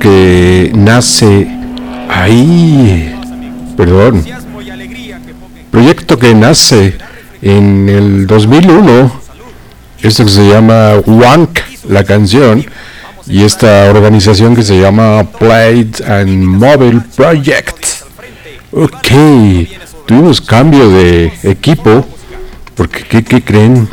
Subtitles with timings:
[0.00, 1.48] Que nace
[2.08, 3.14] ahí,
[3.76, 4.24] perdón,
[5.70, 6.96] proyecto que nace
[7.42, 9.12] en el 2001,
[10.02, 12.64] esto que se llama Wank, la canción,
[13.26, 17.86] y esta organización que se llama Plate and Mobile Project.
[18.72, 19.08] Ok,
[20.06, 22.06] tuvimos cambio de equipo,
[22.74, 23.88] porque ¿qué, qué creen?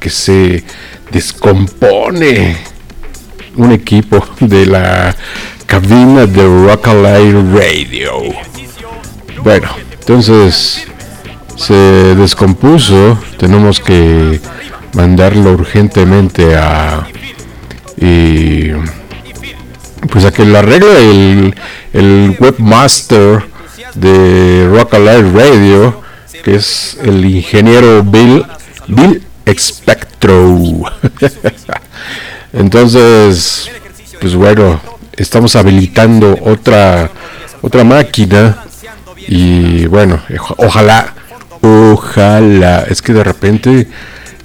[0.00, 0.64] Que se
[1.12, 2.73] descompone
[3.56, 5.14] un equipo de la
[5.66, 8.12] cabina de Rock Radio.
[9.42, 10.86] Bueno, entonces
[11.56, 14.40] se descompuso, tenemos que
[14.94, 17.06] mandarlo urgentemente a
[17.96, 18.70] y
[20.10, 21.54] pues a que lo arregle el,
[21.92, 23.44] el webmaster
[23.94, 26.02] de Rock Alive Radio,
[26.42, 28.44] que es el ingeniero Bill,
[28.88, 30.82] Bill Expectro.
[32.54, 33.68] Entonces,
[34.20, 34.80] pues bueno,
[35.16, 37.10] estamos habilitando otra
[37.64, 38.58] otra máquina
[39.26, 40.20] y bueno,
[40.58, 41.14] ojalá,
[41.62, 43.88] ojalá, es que de repente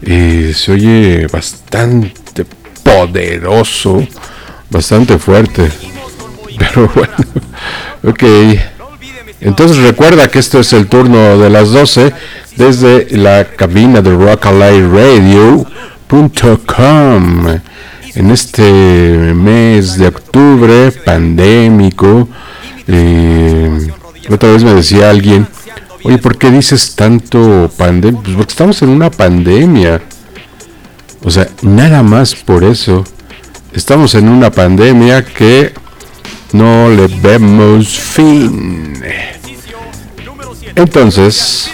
[0.02, 2.46] eh, se oye bastante
[2.82, 4.08] poderoso,
[4.70, 5.70] bastante fuerte.
[6.58, 7.14] Pero bueno,
[8.04, 8.24] ok.
[9.42, 12.14] Entonces recuerda que esto es el turno de las 12
[12.56, 15.66] desde la cabina de Rock Alive Radio
[18.16, 18.64] en este
[19.34, 22.28] mes de octubre pandémico.
[22.88, 23.88] Eh,
[24.30, 25.48] otra vez me decía alguien,
[26.04, 28.22] oye, ¿por qué dices tanto pandemia?
[28.22, 30.02] Pues porque estamos en una pandemia.
[31.24, 33.04] O sea, nada más por eso.
[33.74, 35.74] Estamos en una pandemia que
[36.54, 39.02] no le vemos fin.
[40.76, 41.72] Entonces,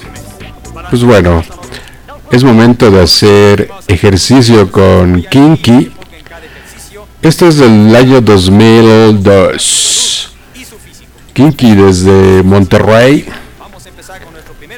[0.89, 1.43] pues bueno,
[2.31, 5.91] es momento de hacer ejercicio con Kinky.
[7.25, 10.31] Este es del año 2002.
[11.33, 13.27] Kinky desde Monterrey.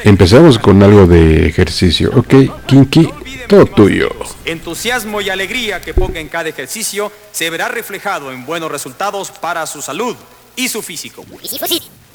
[0.05, 2.09] Empezamos con algo de ejercicio.
[2.15, 3.09] Ok, Kinky,
[3.49, 4.07] todo tuyo.
[4.45, 9.67] Entusiasmo y alegría que ponga en cada ejercicio se verá reflejado en buenos resultados para
[9.67, 10.15] su salud
[10.55, 11.25] y su físico.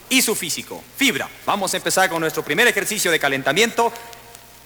[0.09, 0.83] Y su físico.
[0.97, 1.29] Fibra.
[1.45, 3.93] Vamos a empezar con nuestro primer ejercicio de calentamiento.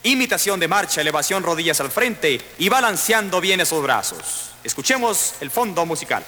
[0.07, 4.53] Imitación de marcha, elevación rodillas al frente y balanceando bien esos brazos.
[4.63, 6.25] Escuchemos el fondo musical.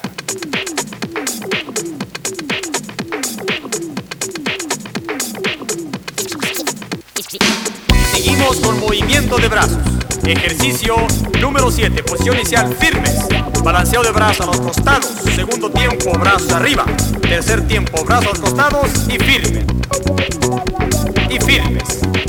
[8.11, 9.77] Seguimos con movimiento de brazos.
[10.25, 10.97] Ejercicio
[11.39, 13.15] número 7, posición inicial firmes.
[13.63, 15.09] Balanceo de brazos a los costados.
[15.33, 16.85] Segundo tiempo, brazos arriba.
[17.21, 19.65] Tercer tiempo, brazos a los costados y firme.
[21.29, 22.28] Y firmes.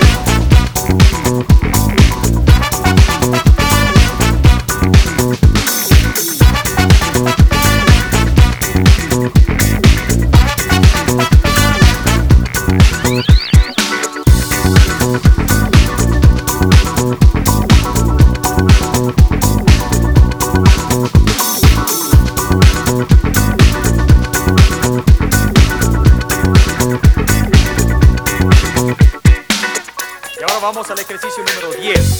[30.71, 30.89] Empezamos.
[30.89, 32.17] al ejercicio número 10.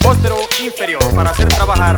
[0.00, 1.96] Póstero inferior para hacer trabajar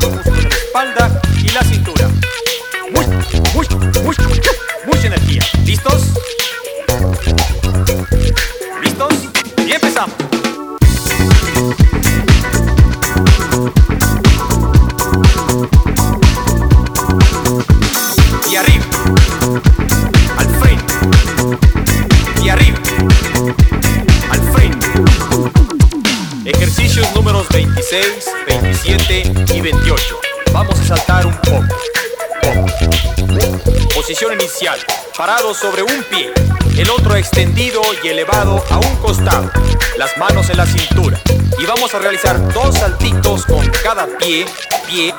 [35.22, 36.32] Parado sobre un pie.
[36.76, 39.52] El otro extendido y elevado a un costado.
[39.96, 41.20] Las manos en la cintura.
[41.60, 44.46] Y vamos a realizar dos saltitos con cada pie,
[44.88, 45.14] pie,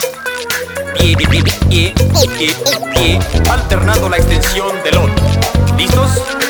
[1.00, 1.94] pie, pie, pie,
[2.38, 2.54] pie,
[2.94, 3.20] pie,
[3.50, 5.26] alternando la extensión del otro.
[5.78, 6.43] ¿Listos?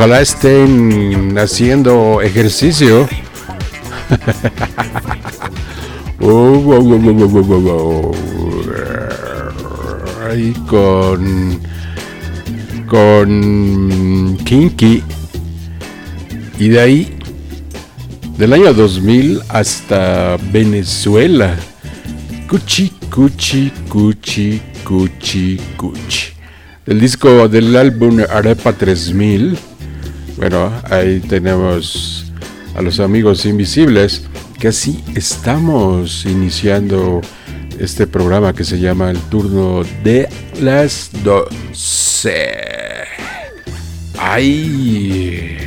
[0.00, 3.06] Ojalá estén haciendo ejercicio.
[10.30, 11.60] Ahí con
[12.86, 15.02] con Kinky
[16.58, 17.18] y de ahí
[18.38, 21.56] del año 2000 hasta Venezuela.
[22.48, 26.32] Cuchi, cuchi, cuchi, cuchi, cuchi.
[26.86, 29.69] El disco del álbum Arepa 3000.
[30.40, 32.24] Bueno, ahí tenemos
[32.74, 34.24] a los amigos invisibles
[34.58, 37.20] que así estamos iniciando
[37.78, 40.30] este programa que se llama El turno de
[40.62, 42.54] las 12.
[44.16, 45.59] ¡Ay!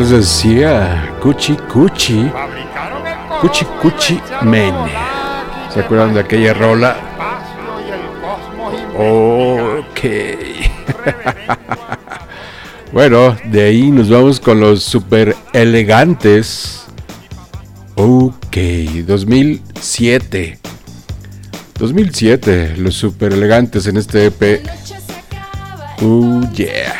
[0.00, 2.30] Les decía Cuchi Cuchi.
[3.42, 4.74] Cuchi Cuchi Men.
[5.74, 6.96] ¿Se acuerdan de aquella rola?
[8.96, 10.00] Ok.
[12.92, 16.86] bueno, de ahí nos vamos con los super elegantes.
[17.96, 18.56] Ok,
[19.06, 20.58] 2007.
[21.78, 24.62] 2007, los super elegantes en este EP.
[26.00, 26.99] Oh yeah.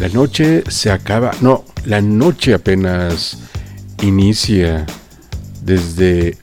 [0.00, 3.36] La noche se acaba, no, la noche apenas
[4.00, 4.86] inicia
[5.62, 6.38] desde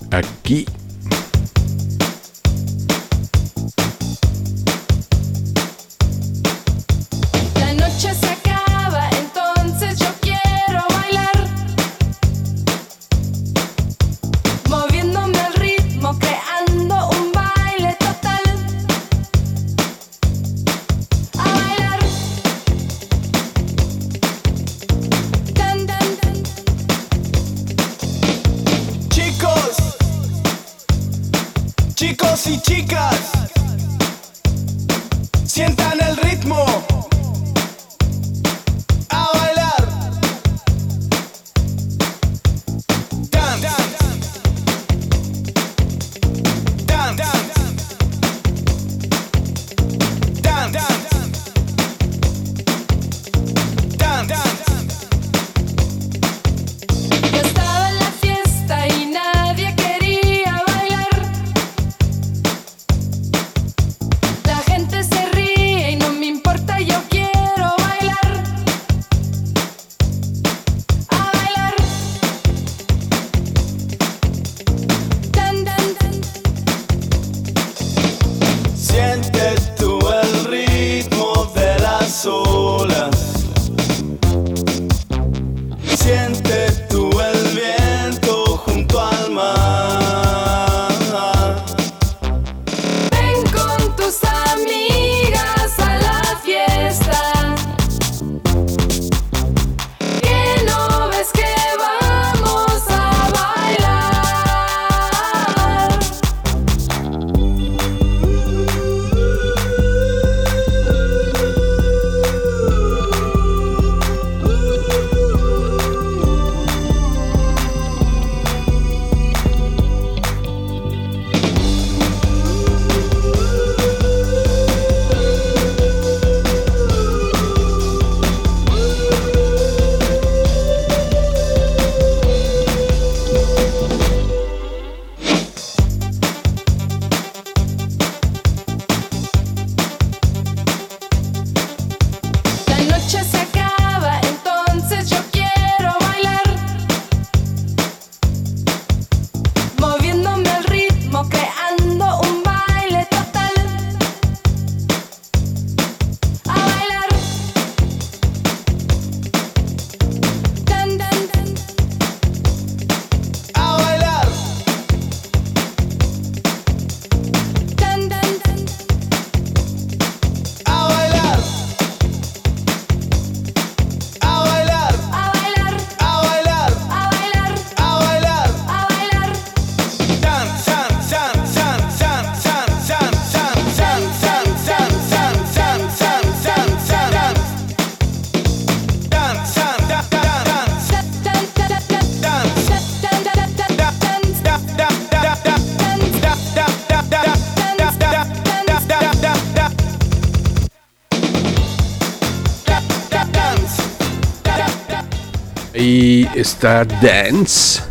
[206.58, 207.84] Está Dance.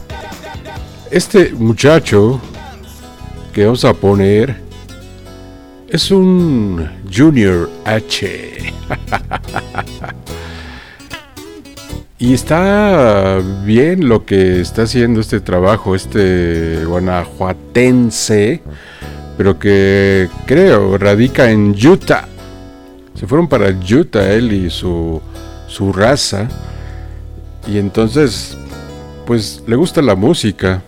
[1.13, 2.41] Este muchacho
[3.53, 4.57] que vamos a poner
[5.89, 8.57] es un Junior H.
[12.19, 18.63] y está bien lo que está haciendo este trabajo, este guanajuatense,
[19.39, 22.27] pero que creo radica en Utah.
[23.15, 25.23] Se fueron para Utah él y su,
[25.69, 26.49] su raza.
[27.67, 28.57] Y entonces,
[29.27, 30.83] pues le gusta la música.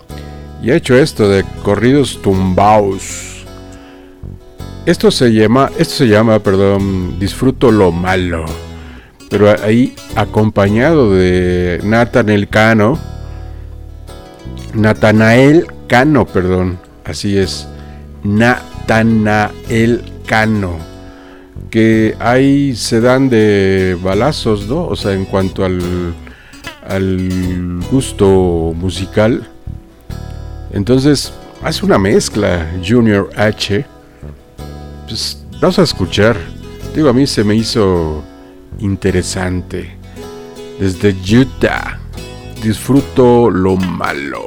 [0.63, 3.45] Y ha hecho esto de corridos tumbaos.
[4.87, 8.45] Esto se llama, esto se llama, perdón, disfruto lo malo.
[9.29, 12.99] Pero ahí acompañado de Natanael Cano.
[14.73, 16.79] Natanael Cano, perdón.
[17.05, 17.69] Así es.
[18.25, 20.79] Natanael Cano.
[21.71, 24.87] Que ahí se dan de balazos, ¿no?
[24.87, 26.15] O sea, en cuanto al,
[26.89, 29.49] al gusto musical.
[30.73, 33.87] Entonces, hace una mezcla Junior H
[35.09, 36.37] pues vamos a escuchar.
[36.95, 38.23] Digo, a mí se me hizo
[38.79, 39.97] interesante.
[40.79, 41.99] Desde Utah,
[42.63, 44.45] disfruto lo malo.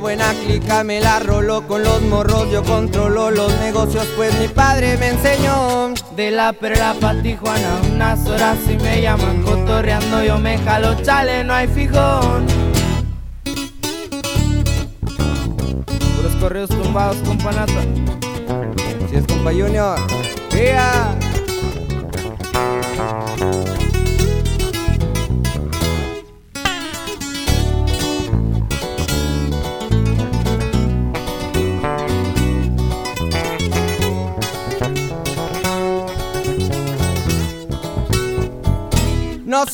[0.00, 4.96] Buena clica, me la rolo con los morros, yo controlo los negocios, pues mi padre
[4.96, 5.92] me enseñó.
[6.14, 11.42] De la perla pa' Tijuana, unas horas y me llaman cotorreando, yo me jalo, chale,
[11.42, 12.46] no hay fijón.
[16.16, 17.82] Puros correos tumbados con panata.
[19.10, 19.98] Si es compa Junior,
[20.52, 21.17] yeah.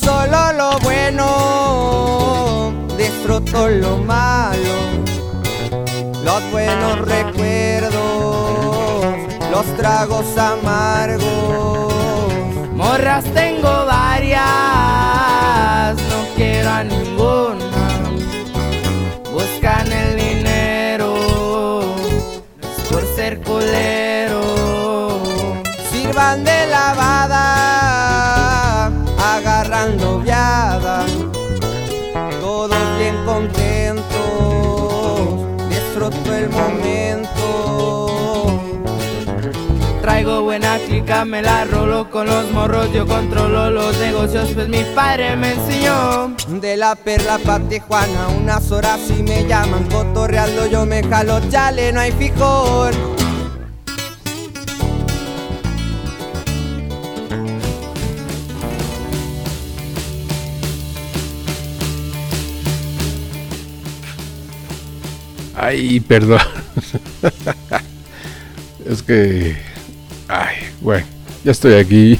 [0.04, 4.74] Solo lo bueno, disfruto lo malo,
[6.22, 7.94] los buenos recuerdos,
[9.50, 11.94] los tragos amargos.
[12.74, 14.42] Morras tengo varias,
[15.96, 17.63] no quiero a ninguna,
[41.04, 45.52] clica, me la rolo con los morros, yo controlo los negocios, pues mi padre me
[45.52, 46.34] enseñó.
[46.60, 51.92] De la perla pa' Tijuana, unas horas y me llaman cotorreando, yo me jalo, chale,
[51.92, 52.94] no hay fijor.
[65.56, 66.40] Ay, perdón.
[68.86, 69.73] es que...
[70.36, 71.06] Ay, bueno,
[71.44, 72.18] ya estoy aquí.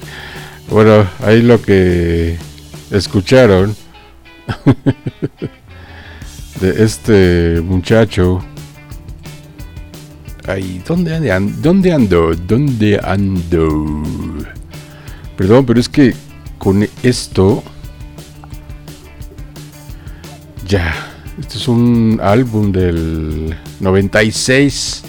[0.70, 2.38] bueno, ahí lo que
[2.90, 3.76] escucharon
[6.60, 8.42] de este muchacho.
[10.48, 11.60] Ay, ¿dónde ando?
[11.60, 12.34] ¿Dónde ando?
[12.34, 14.02] ¿Dónde ando?
[15.36, 16.14] Perdón, pero es que
[16.56, 17.62] con esto...
[20.66, 25.02] Ya este es un álbum del 96.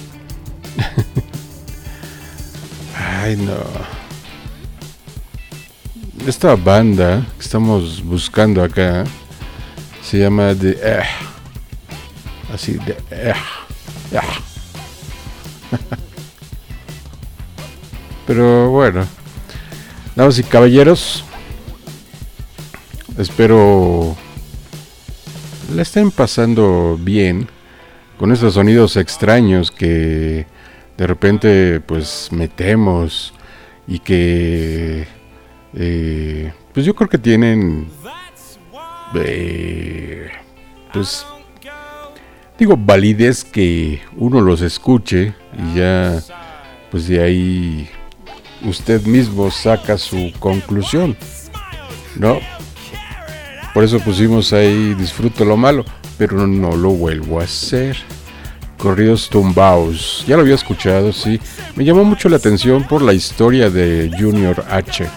[3.27, 3.57] Ay, no.
[6.25, 9.03] Esta banda que estamos buscando acá
[10.01, 11.03] se llama The eh.
[12.53, 13.33] Así, de eh.
[18.27, 19.05] Pero bueno,
[20.15, 21.25] damas y caballeros,
[23.17, 24.15] espero
[25.75, 27.49] la estén pasando bien
[28.17, 30.47] con estos sonidos extraños que
[30.97, 33.33] de repente pues metemos
[33.87, 35.07] y que
[35.75, 37.87] eh, pues yo creo que tienen
[39.15, 40.29] eh,
[40.91, 41.25] pues
[42.57, 46.21] digo validez que uno los escuche y ya
[46.89, 47.89] pues de ahí
[48.63, 51.15] usted mismo saca su conclusión
[52.15, 52.39] no
[53.73, 55.85] por eso pusimos ahí disfruto lo malo
[56.17, 57.97] pero no lo vuelvo a hacer
[58.77, 61.39] corridos tumbaos ya lo había escuchado sí
[61.75, 65.07] me llamó mucho la atención por la historia de Junior H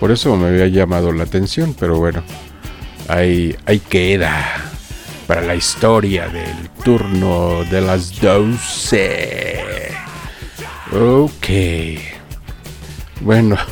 [0.00, 2.22] por eso me había llamado la atención pero bueno
[3.08, 3.56] ahí,
[3.88, 4.44] queda
[5.26, 9.92] para la historia del turno de las 12.
[10.92, 11.48] Ok.
[13.20, 13.56] Bueno.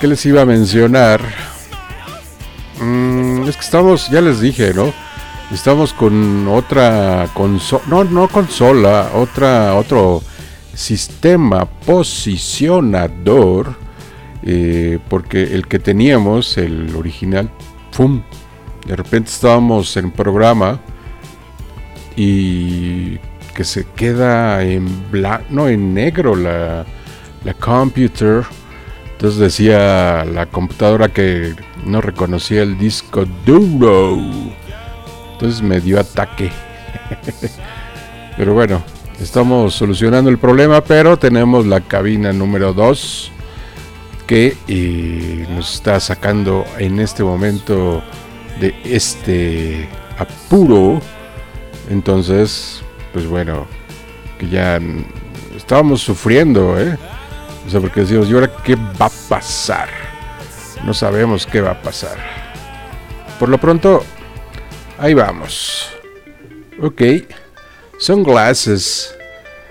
[0.00, 1.20] ¿Qué les iba a mencionar?
[2.80, 4.92] Mm, es que estamos, ya les dije, ¿no?
[5.52, 10.20] Estamos con otra consola, no, no consola, otra, otro
[10.74, 13.76] sistema posicionador,
[14.42, 17.48] eh, porque el que teníamos, el original,
[17.96, 18.22] ¡pum!
[18.86, 20.80] De repente estábamos en programa
[22.16, 23.18] y
[23.54, 26.84] que se queda en blanco, no, en negro la,
[27.44, 28.42] la computer.
[29.12, 31.54] Entonces decía la computadora que
[31.84, 34.18] no reconocía el disco duro.
[35.36, 36.50] Entonces me dio ataque.
[38.38, 38.82] pero bueno,
[39.20, 43.32] estamos solucionando el problema, pero tenemos la cabina número 2
[44.26, 48.02] que eh, nos está sacando en este momento
[48.58, 51.02] de este apuro.
[51.90, 53.66] Entonces, pues bueno,
[54.38, 54.80] que ya
[55.54, 56.96] estábamos sufriendo, ¿eh?
[57.66, 59.90] O sea, porque decimos, ¿y ahora qué va a pasar?
[60.82, 62.16] No sabemos qué va a pasar.
[63.38, 64.02] Por lo pronto,
[64.98, 65.90] ahí vamos.
[66.80, 67.02] Ok.
[67.98, 69.14] Sunglasses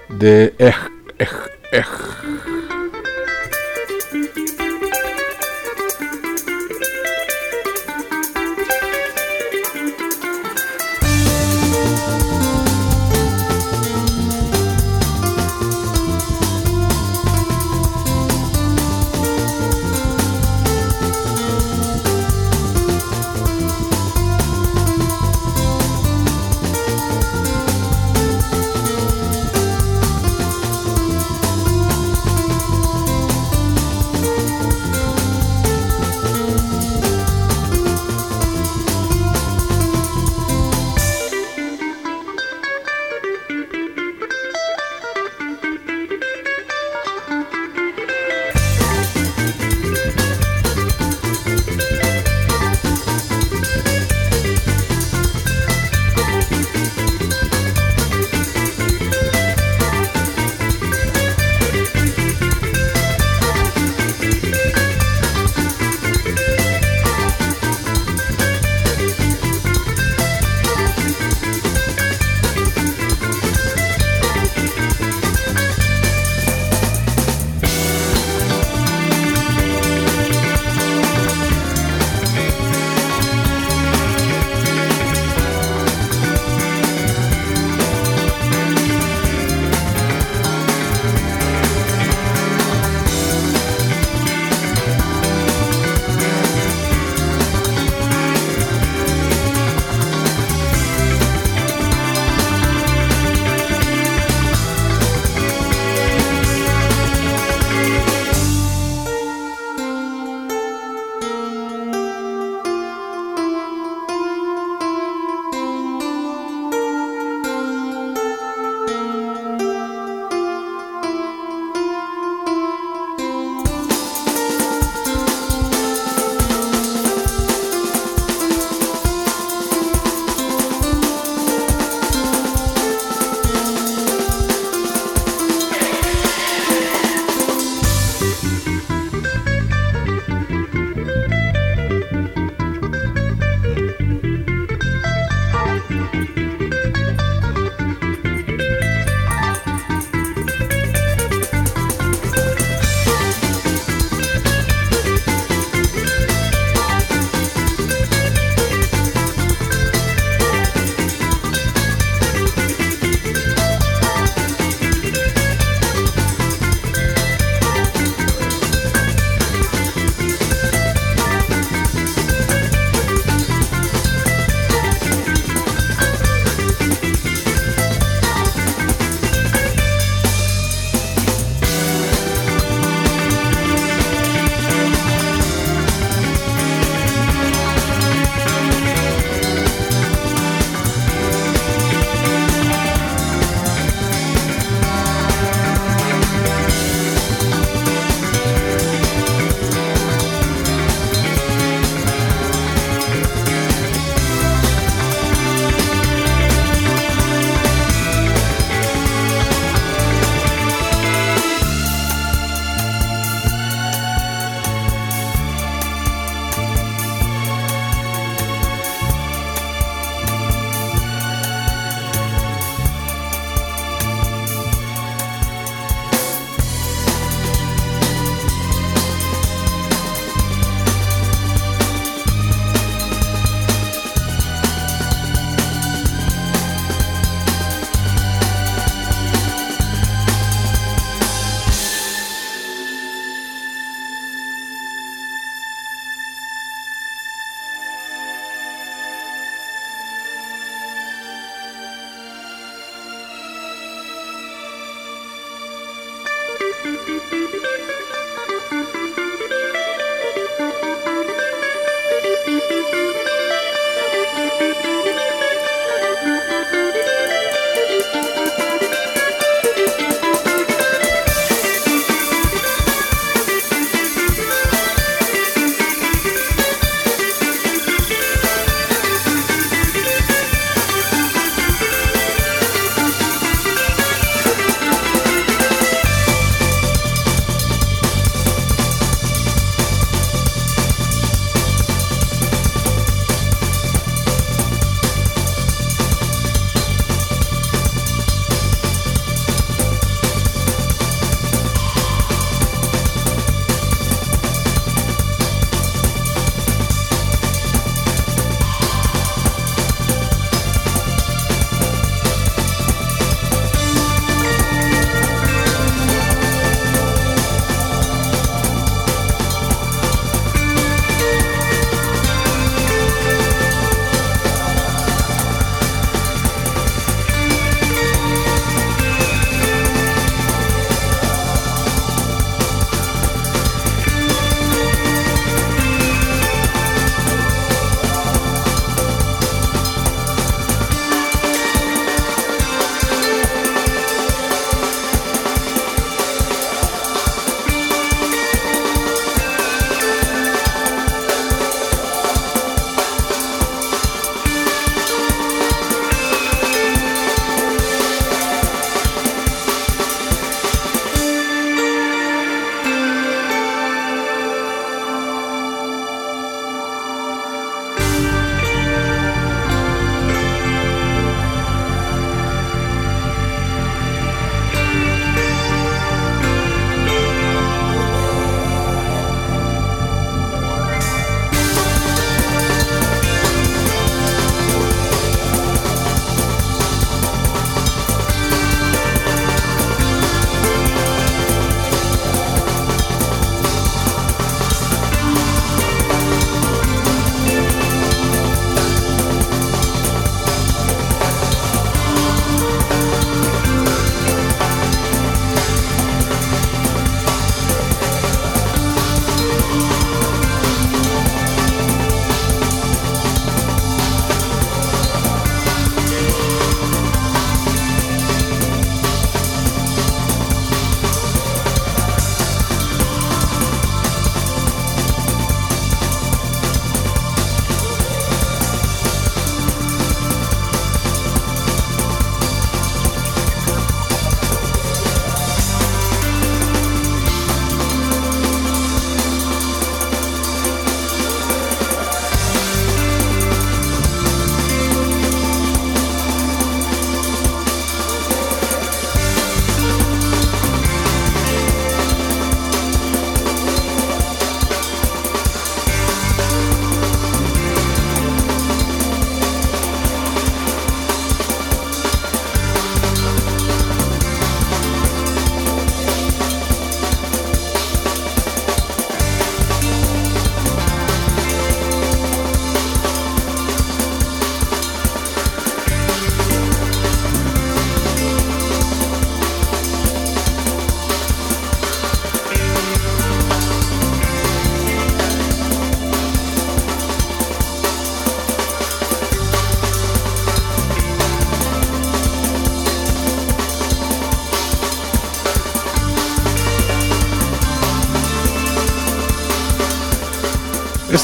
[0.09, 0.53] de...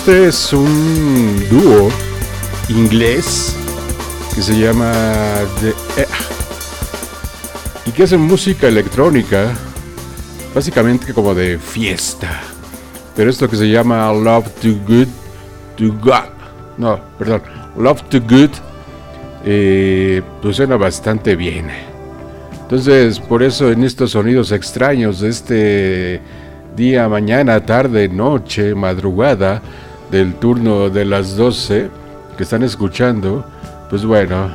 [0.02, 1.90] Este es un dúo
[2.70, 3.56] inglés
[4.34, 4.92] que se llama
[5.62, 6.08] The
[7.86, 9.52] y que hace música electrónica,
[10.56, 12.42] básicamente como de fiesta.
[13.16, 15.08] Pero esto que se llama Love to Good
[15.78, 16.32] to God,
[16.80, 17.44] no, perdón,
[17.78, 18.50] Love to Good,
[19.46, 21.68] eh, pues suena bastante bien.
[22.60, 26.22] Entonces, por eso en estos sonidos extraños de este
[26.76, 29.62] día, mañana, tarde, noche, madrugada,
[30.12, 31.90] del turno de las 12
[32.38, 33.46] que están escuchando,
[33.90, 34.50] pues bueno,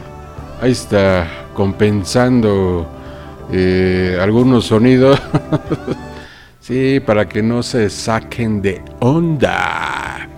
[0.60, 2.86] ahí está compensando
[3.50, 5.20] eh, algunos sonidos.
[6.60, 10.28] sí, para que no se saquen de onda.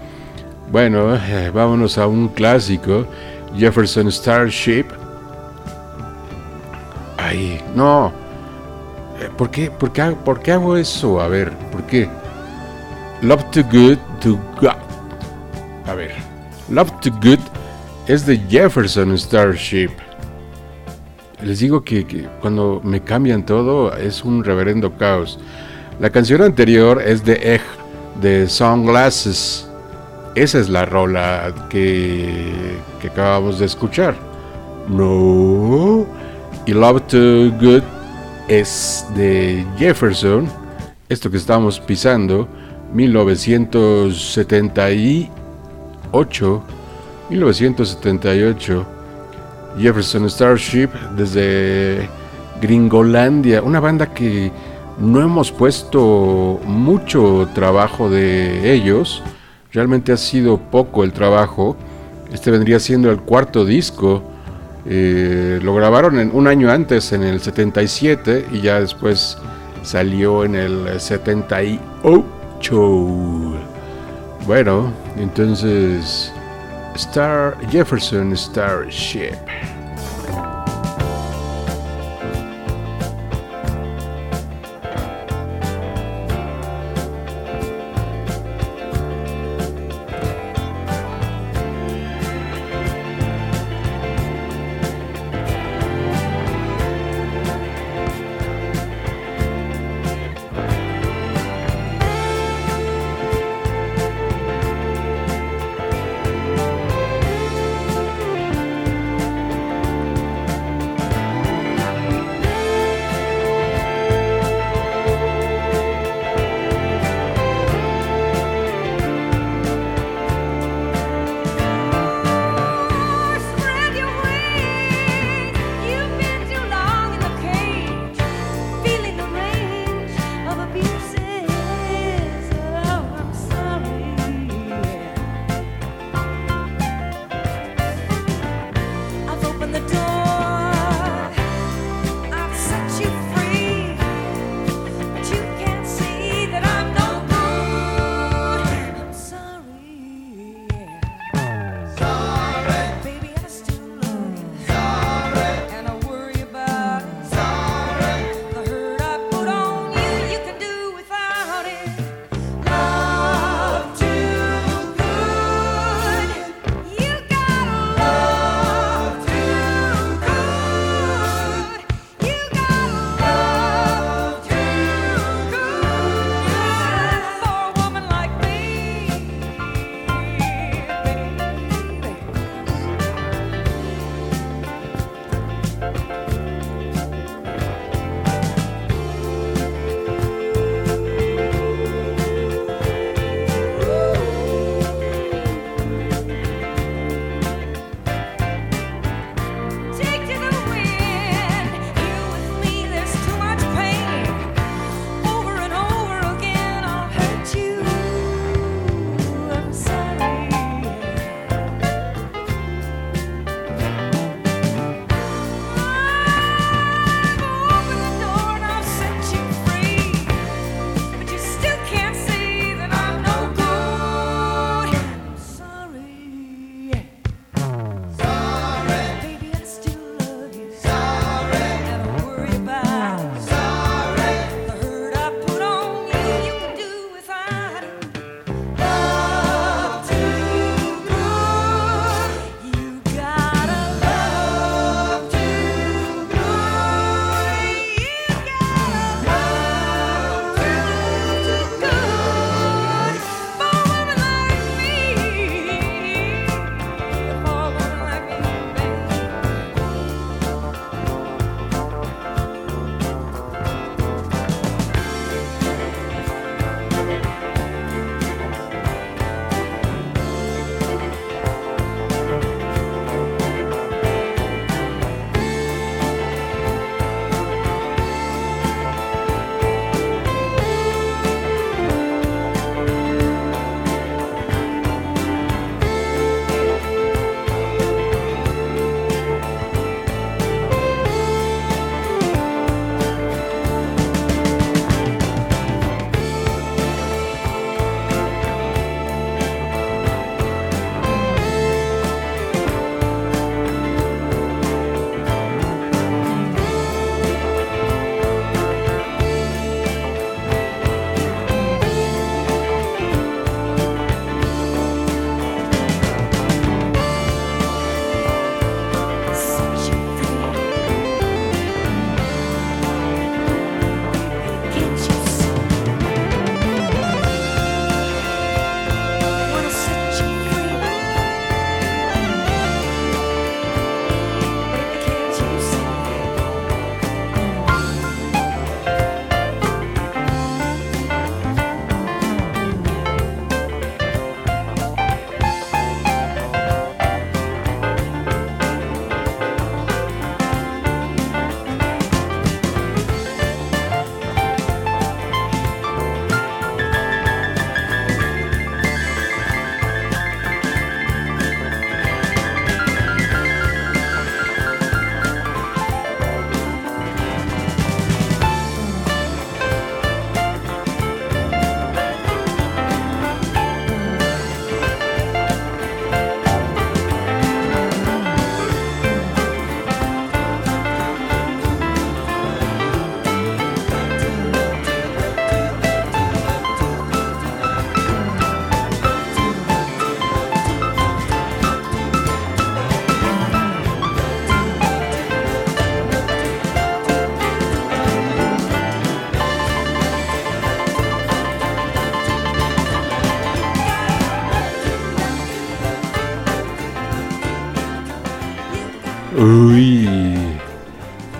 [0.71, 3.07] Bueno, eh, vámonos a un clásico,
[3.57, 4.85] Jefferson Starship.
[7.17, 8.13] Ahí, no.
[9.21, 11.21] Eh, ¿Por qué, por, qué, ¿Por qué hago eso?
[11.21, 12.09] A ver, ¿por qué?
[13.23, 14.88] Love to Good to God.
[15.89, 16.13] A ver,
[16.69, 17.41] Love to Good
[18.09, 19.89] es de Jefferson Starship.
[21.43, 25.39] Les digo que, cuando me cambian todo es un reverendo caos.
[25.99, 27.63] La canción anterior es de Egg,
[28.21, 29.67] de Sunglasses.
[30.35, 32.53] Esa es la rola que,
[33.01, 34.15] que acabamos de escuchar.
[34.89, 36.05] No.
[36.67, 37.83] Y Love to Good
[38.49, 40.51] es de Jefferson.
[41.09, 42.47] Esto que estamos pisando.
[42.93, 45.38] 1978.
[47.31, 48.87] 1978.
[49.79, 52.09] Jefferson Starship desde
[52.61, 53.63] Gringolandia.
[53.63, 54.51] Una banda que
[54.99, 59.23] no hemos puesto mucho trabajo de ellos.
[59.73, 61.77] Realmente ha sido poco el trabajo.
[62.33, 64.23] Este vendría siendo el cuarto disco.
[64.87, 69.37] Eh, lo grabaron en, un año antes, en el 77, y ya después
[69.83, 71.79] salió en el 78.
[74.47, 76.33] Bueno, entonces
[76.95, 79.37] Star Jefferson Starship.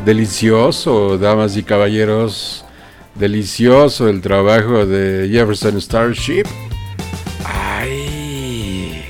[0.09, 2.65] Delicioso, damas y caballeros.
[3.15, 6.45] Delicioso el trabajo de Jefferson Starship.
[7.45, 9.05] Ay,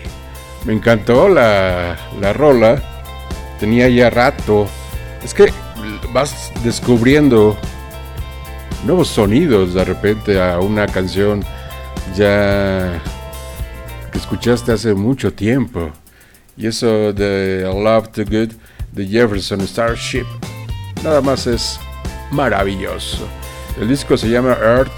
[0.64, 2.82] me encantó la, la rola.
[3.60, 4.66] Tenía ya rato.
[5.22, 5.52] Es que
[6.12, 7.56] vas descubriendo
[8.84, 11.44] nuevos sonidos de repente a una canción
[12.16, 13.00] ya
[14.10, 15.92] que escuchaste hace mucho tiempo.
[16.56, 18.54] Y eso de Love to Good
[18.90, 20.26] de Jefferson Starship,
[21.02, 21.78] nada más es
[22.30, 23.26] maravilloso.
[23.80, 24.92] El disco se llama Earth,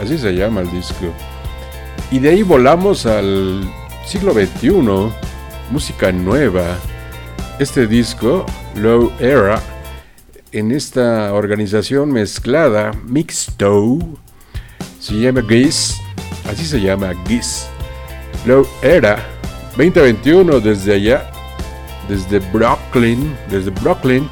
[0.00, 1.12] así se llama el disco.
[2.10, 3.68] Y de ahí volamos al
[4.06, 5.12] siglo XXI,
[5.70, 6.76] música nueva.
[7.58, 9.60] Este disco, Low Era,
[10.52, 13.98] en esta organización mezclada, Mixto,
[14.98, 16.00] se llama GIS,
[16.48, 17.66] así se llama GIS.
[18.46, 19.18] Low Era
[19.76, 21.30] 2021 desde allá,
[22.08, 24.28] desde Brooklyn, desde Brooklyn,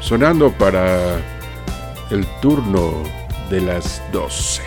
[0.00, 1.20] sonando para
[2.10, 3.02] el turno
[3.48, 4.62] de las 12.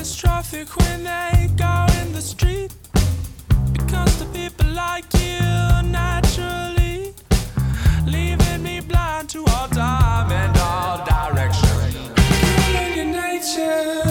[0.00, 2.72] catastrophic when they go in the street
[3.72, 5.38] because the people like you
[5.90, 7.12] naturally
[8.06, 11.68] leaving me blind to all time and all direction
[12.56, 14.09] killing your nature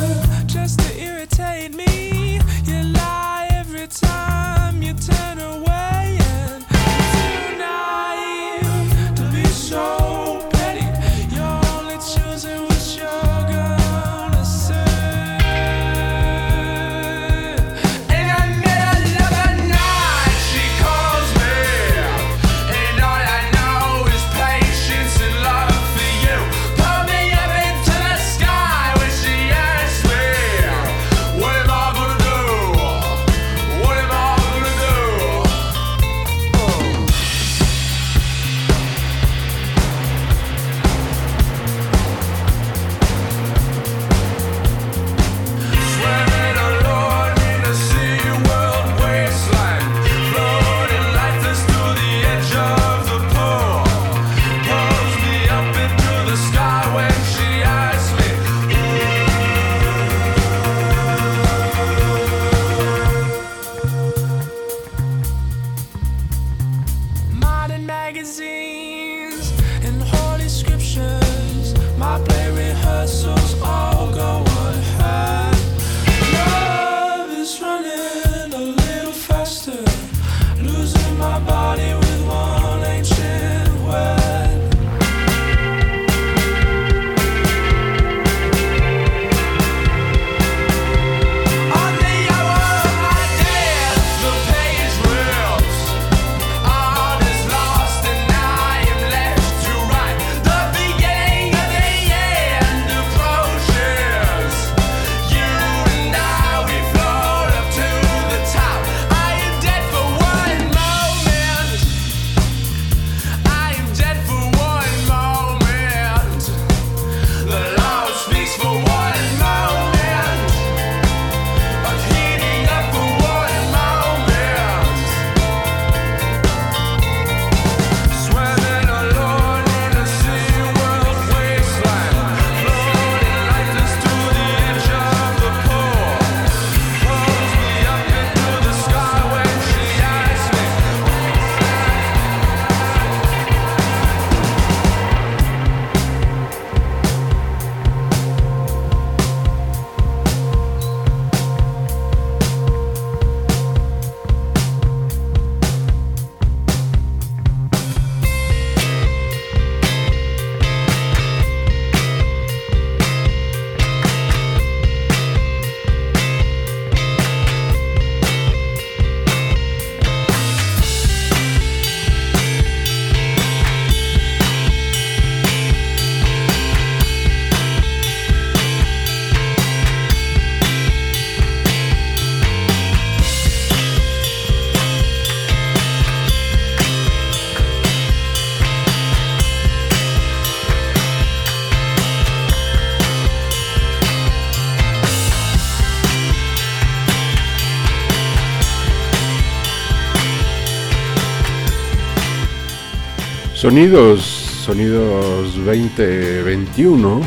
[203.69, 204.25] Sonidos,
[204.65, 207.21] sonidos 2021.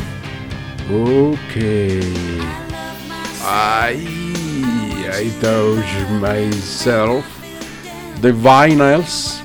[0.91, 1.55] Ok.
[3.47, 4.03] Ay.
[5.07, 5.87] I Touch
[6.19, 7.23] Myself,
[8.21, 9.41] The Vinyls,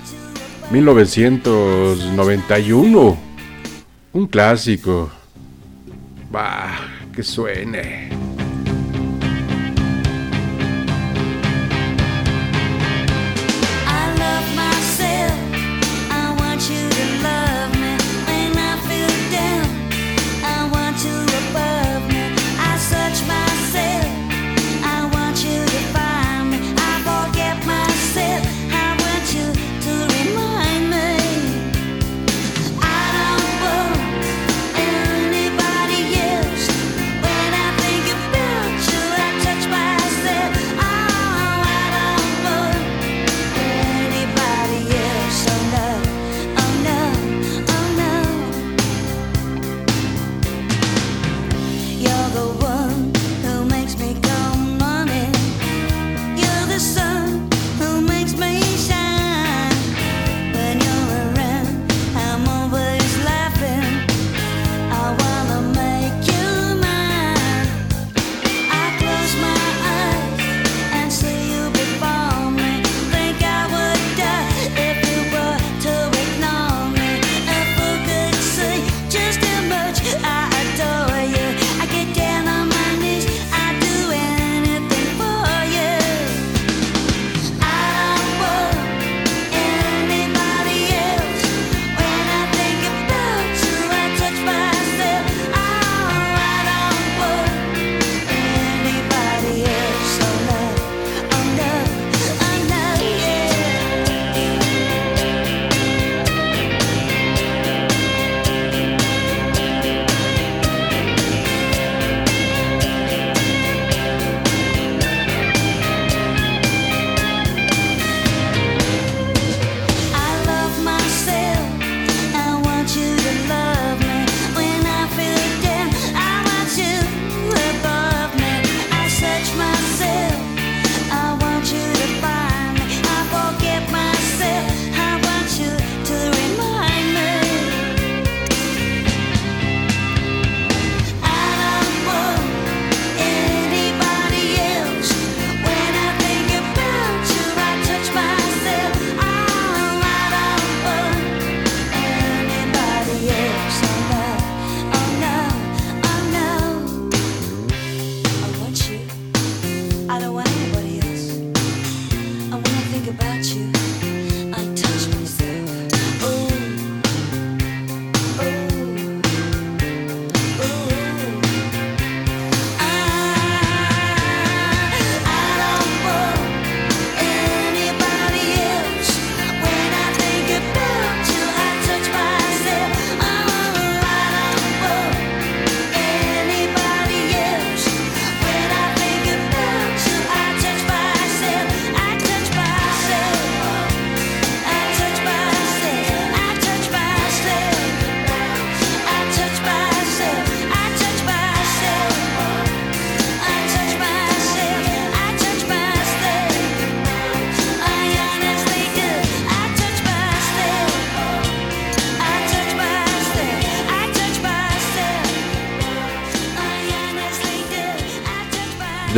[0.72, 3.16] 1991,
[4.12, 5.08] un clásico.
[6.32, 6.80] Bah,
[7.14, 8.07] que suene.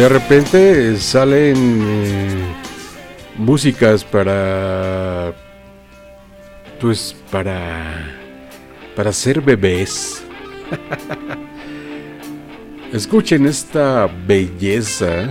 [0.01, 2.43] De repente salen eh,
[3.37, 5.35] músicas para
[6.81, 8.17] pues para
[8.97, 10.25] para ser bebés.
[12.95, 15.29] Escuchen esta belleza.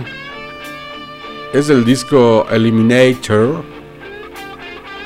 [1.52, 3.64] Es el disco Eliminator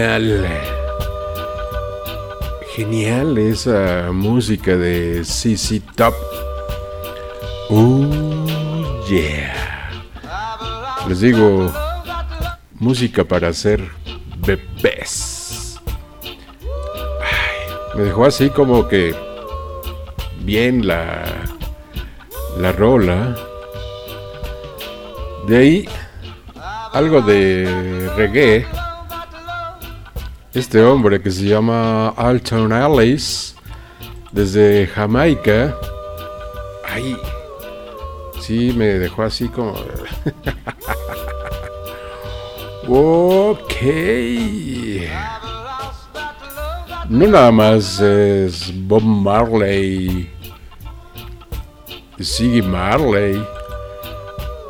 [0.01, 0.49] Genial.
[2.75, 6.15] Genial esa música de CC Top.
[7.69, 8.47] Oh,
[9.11, 9.91] yeah.
[11.07, 11.71] Les digo,
[12.79, 13.91] música para hacer
[14.39, 15.79] bebés.
[17.95, 19.15] me dejó así como que
[20.45, 21.27] bien la,
[22.57, 23.37] la rola.
[25.47, 25.89] De ahí
[26.95, 28.80] algo de reggae
[30.55, 33.55] este hombre que se llama Alton Ellis,
[34.33, 35.77] desde Jamaica,
[36.89, 37.17] ahí,
[38.41, 39.73] sí me dejó así como...
[42.89, 43.75] ok.
[47.09, 50.31] No nada más es Bob Marley
[52.21, 53.43] Siggy Marley.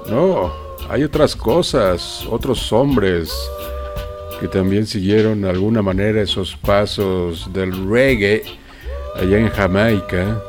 [0.08, 0.52] No,
[0.88, 3.32] hay otras cosas, otros hombres
[4.40, 8.42] que también siguieron de alguna manera esos pasos del reggae
[9.14, 10.42] allá en Jamaica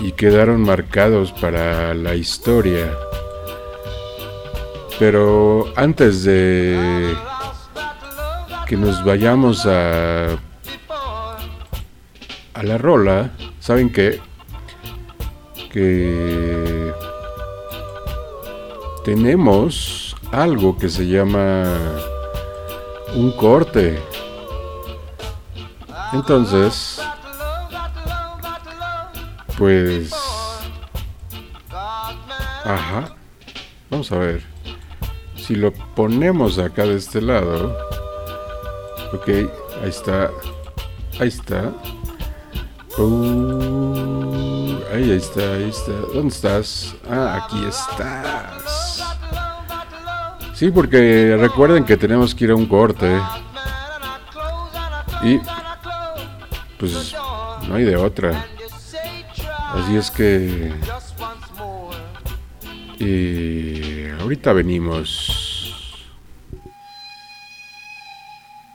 [0.00, 2.96] y quedaron marcados para la historia.
[4.98, 7.14] Pero antes de
[8.66, 10.38] que nos vayamos a
[12.54, 14.20] a la rola, ¿saben qué?
[15.72, 16.92] Que
[19.04, 21.64] tenemos algo que se llama
[23.14, 24.02] un corte.
[26.12, 27.00] Entonces,
[29.56, 30.12] pues...
[32.64, 33.14] Ajá.
[33.90, 34.42] Vamos a ver.
[35.36, 37.76] Si lo ponemos acá de este lado.
[39.12, 40.30] Ok, ahí está.
[41.18, 41.72] Ahí está.
[42.98, 45.92] Uh, ahí, está, ahí está.
[46.14, 46.94] ¿Dónde estás?
[47.08, 48.79] Ah, aquí estás.
[50.60, 53.18] Sí, porque recuerden que tenemos que ir a un corte.
[55.22, 55.38] Y
[56.78, 57.14] pues
[57.66, 58.46] no hay de otra.
[59.72, 60.70] Así es que...
[62.98, 65.72] Y ahorita venimos.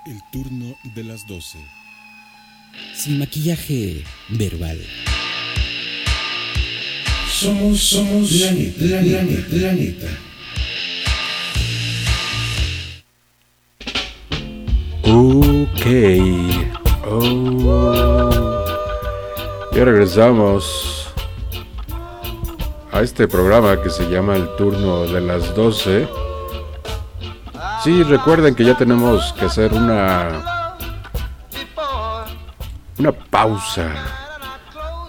[0.07, 1.59] El turno de las 12.
[2.95, 4.81] Sin maquillaje verbal.
[7.29, 10.24] Somos, somos la neta, la neta, la neta.
[15.07, 15.85] Ok.
[17.07, 18.25] Oh.
[19.71, 21.13] Ya regresamos
[22.91, 26.07] a este programa que se llama El Turno de las 12.
[27.83, 30.75] Sí, recuerden que ya tenemos que hacer una
[32.97, 33.91] una pausa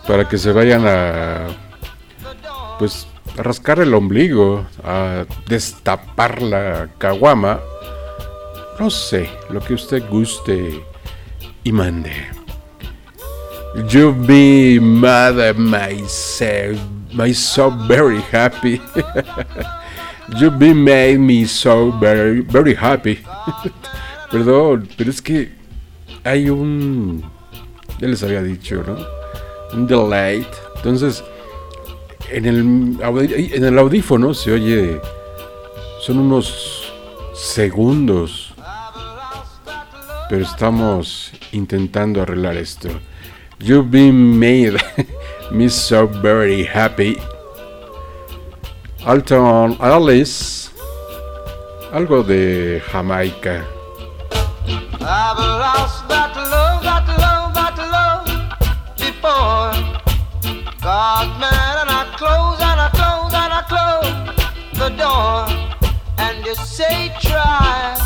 [0.07, 1.47] para que se vayan a
[2.78, 3.07] pues
[3.38, 7.61] a rascar el ombligo, a destapar la caguama.
[8.78, 10.82] No sé, lo que usted guste
[11.64, 12.12] y mande.
[13.88, 16.78] You be mad at myself,
[17.12, 18.80] my so very happy.
[20.38, 23.18] you be made me so very, very happy.
[24.30, 25.52] Perdón, pero es que
[26.24, 27.22] hay un,
[27.98, 28.96] ya les había dicho, ¿no?
[29.72, 30.46] Un delay.
[30.76, 31.24] Entonces,
[32.30, 32.58] en el,
[33.54, 35.00] en el audífono se oye,
[36.00, 36.92] son unos
[37.34, 38.45] segundos,
[40.28, 42.88] pero estamos intentando arreglar esto.
[43.58, 44.76] You've been made
[45.50, 47.16] me so very happy.
[49.06, 50.70] Alton Alice,
[51.92, 53.64] algo de Jamaica.
[55.00, 58.26] I've lost that love, that love, that love
[58.98, 59.72] before.
[60.82, 65.46] And I close and I close and I close the door.
[66.18, 67.96] And you say try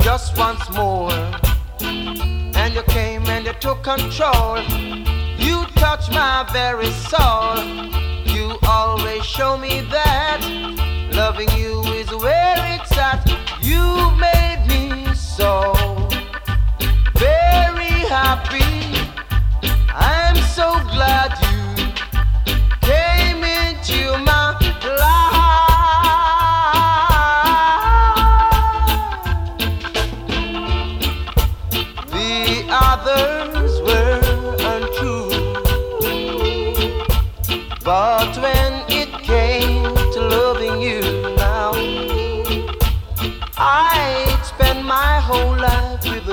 [0.00, 1.10] just once more.
[2.78, 4.62] You came and you took control.
[5.36, 7.58] You touched my very soul.
[8.24, 10.38] You always show me that
[11.12, 13.26] loving you is where it's at.
[13.60, 13.82] You
[14.14, 15.74] made me so
[17.16, 19.10] very happy.
[19.92, 21.47] I'm so glad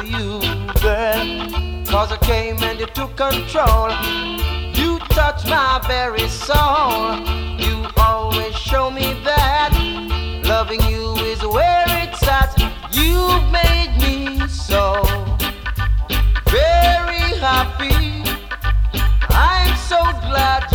[0.06, 0.40] you,
[0.82, 1.86] girl.
[1.86, 3.90] Cause I came and you took control.
[4.74, 7.18] You touched my very soul.
[7.58, 9.72] You always show me that
[10.46, 12.56] loving you is where it's at.
[12.92, 15.04] You've made me so
[16.50, 18.24] very happy.
[19.30, 20.00] I'm so
[20.30, 20.75] glad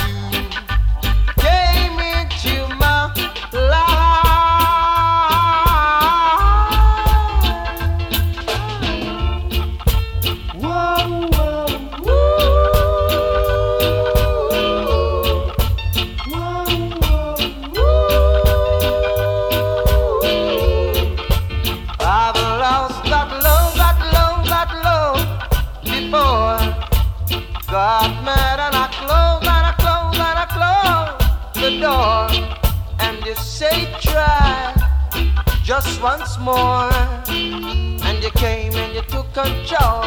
[35.70, 36.90] just once more.
[37.28, 40.02] And you came and you took control.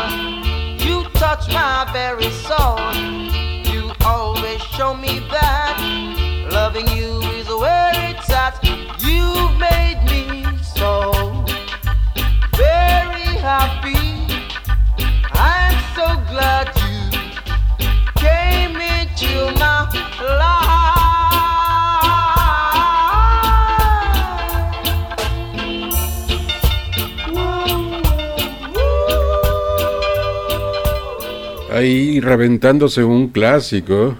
[0.86, 2.82] You touched my very soul.
[3.72, 5.78] You always show me that
[6.52, 8.60] loving you is where it's at.
[9.08, 10.53] You've made me
[32.34, 34.18] reventándose un clásico.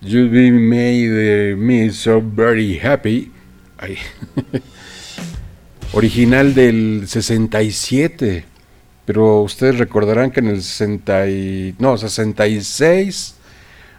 [0.00, 3.30] You be made me so very happy.
[3.78, 3.96] Ay.
[5.92, 8.44] Original del 67.
[9.04, 13.34] Pero ustedes recordarán que en el 60 y, no, 66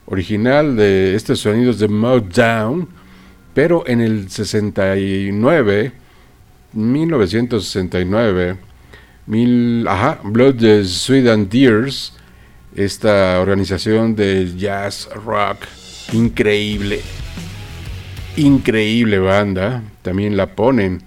[0.07, 2.89] original de estos sonidos de Motown,
[3.53, 5.91] pero en el 69,
[6.73, 8.57] 1969,
[9.25, 12.13] mil, ajá, Blood the Sweet and Tears,
[12.77, 15.65] esta organización de jazz rock
[16.13, 17.01] increíble,
[18.35, 21.01] increíble banda, también la ponen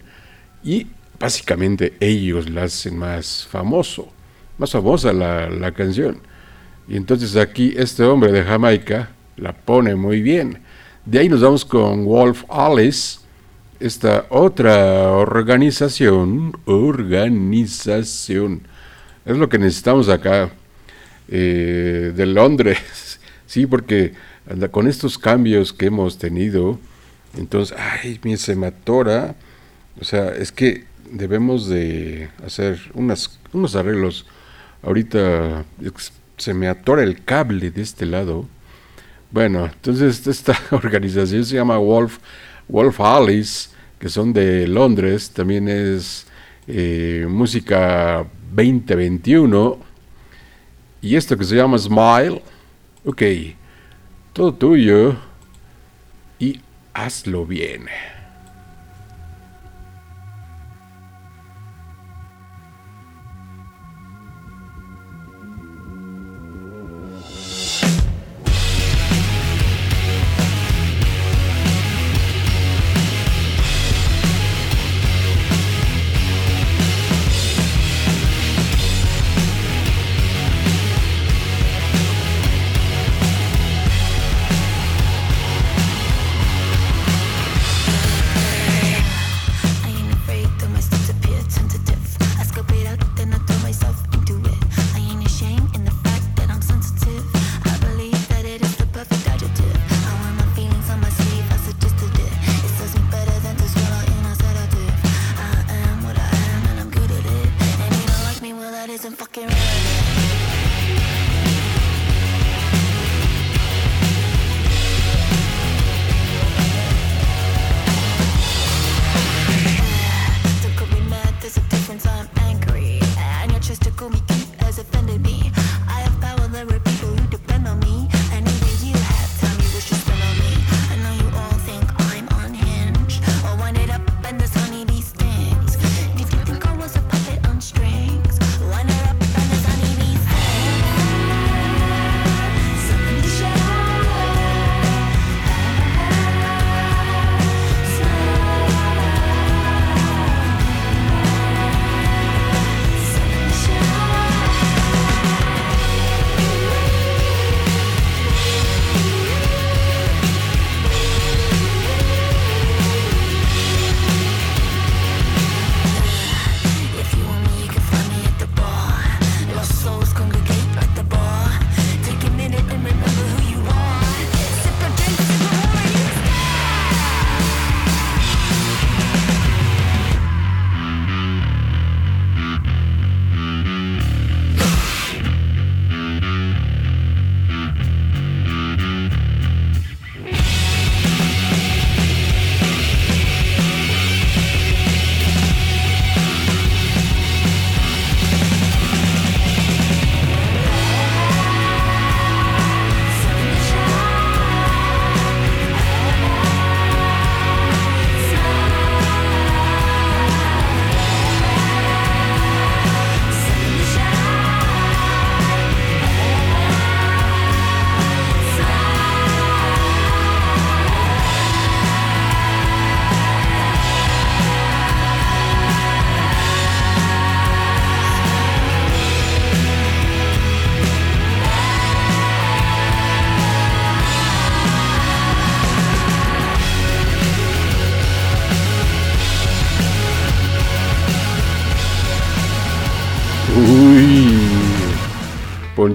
[0.65, 4.13] y básicamente ellos la hacen más famoso,
[4.59, 6.19] más famosa la, la canción.
[6.89, 10.59] Y entonces aquí este hombre de Jamaica la pone muy bien.
[11.07, 13.21] De ahí nos vamos con Wolf Alice,
[13.79, 18.63] esta otra organización, organización.
[19.25, 20.51] Es lo que necesitamos acá
[21.31, 24.13] eh, de Londres, sí, porque
[24.73, 26.79] con estos cambios que hemos tenido,
[27.37, 29.37] entonces, ay, mi se me atora,
[30.01, 34.27] o sea, es que debemos de hacer unas, unos arreglos.
[34.83, 35.65] Ahorita
[36.37, 38.49] se me atora el cable de este lado.
[39.31, 42.19] Bueno, entonces esta organización se llama Wolf,
[42.69, 46.27] Wolf Alice, que son de Londres, también es
[46.67, 49.90] eh, música 2021
[51.03, 52.43] y esto que se llama Smile,
[53.05, 53.23] ok,
[54.33, 55.17] todo tuyo
[56.39, 56.61] y
[56.93, 57.87] hazlo bien.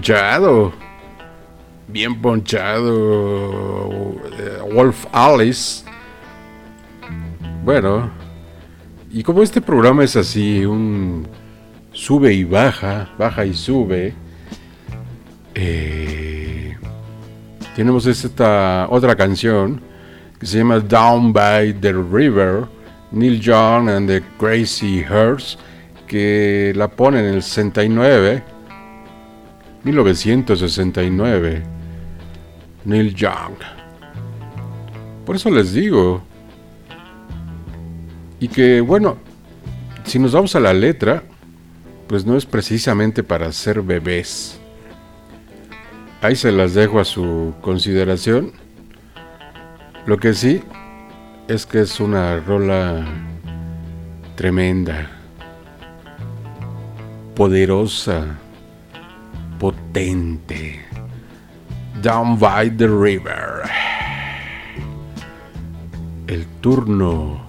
[0.06, 0.72] Ponchado.
[1.88, 3.90] Bien ponchado.
[4.38, 5.84] Eh, Wolf Alice.
[7.64, 8.12] Bueno.
[9.12, 11.28] Y como este programa es así, un
[11.92, 14.14] sube y baja, baja y sube.
[15.56, 16.76] Eh,
[17.76, 19.82] tenemos esta otra canción
[20.40, 22.68] que se llama Down by the River,
[23.12, 25.58] Neil Young and the Crazy Hearts,
[26.08, 28.55] que la pone en el 69,
[29.86, 31.64] 1969,
[32.86, 33.54] Neil Young.
[35.26, 36.24] Por eso les digo,
[38.40, 39.18] y que bueno,
[40.04, 41.24] si nos vamos a la letra,
[42.08, 44.60] pues no es precisamente para ser bebés.
[46.22, 48.54] Ahí se las dejo a su consideración.
[50.08, 50.62] Lo que sí
[51.48, 53.06] es que es una rola
[54.36, 55.10] tremenda,
[57.36, 58.40] poderosa,
[59.60, 60.80] potente.
[62.02, 63.70] Down by the river.
[66.28, 67.46] El turno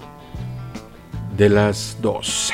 [1.36, 2.52] de las dos.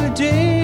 [0.00, 0.59] A day.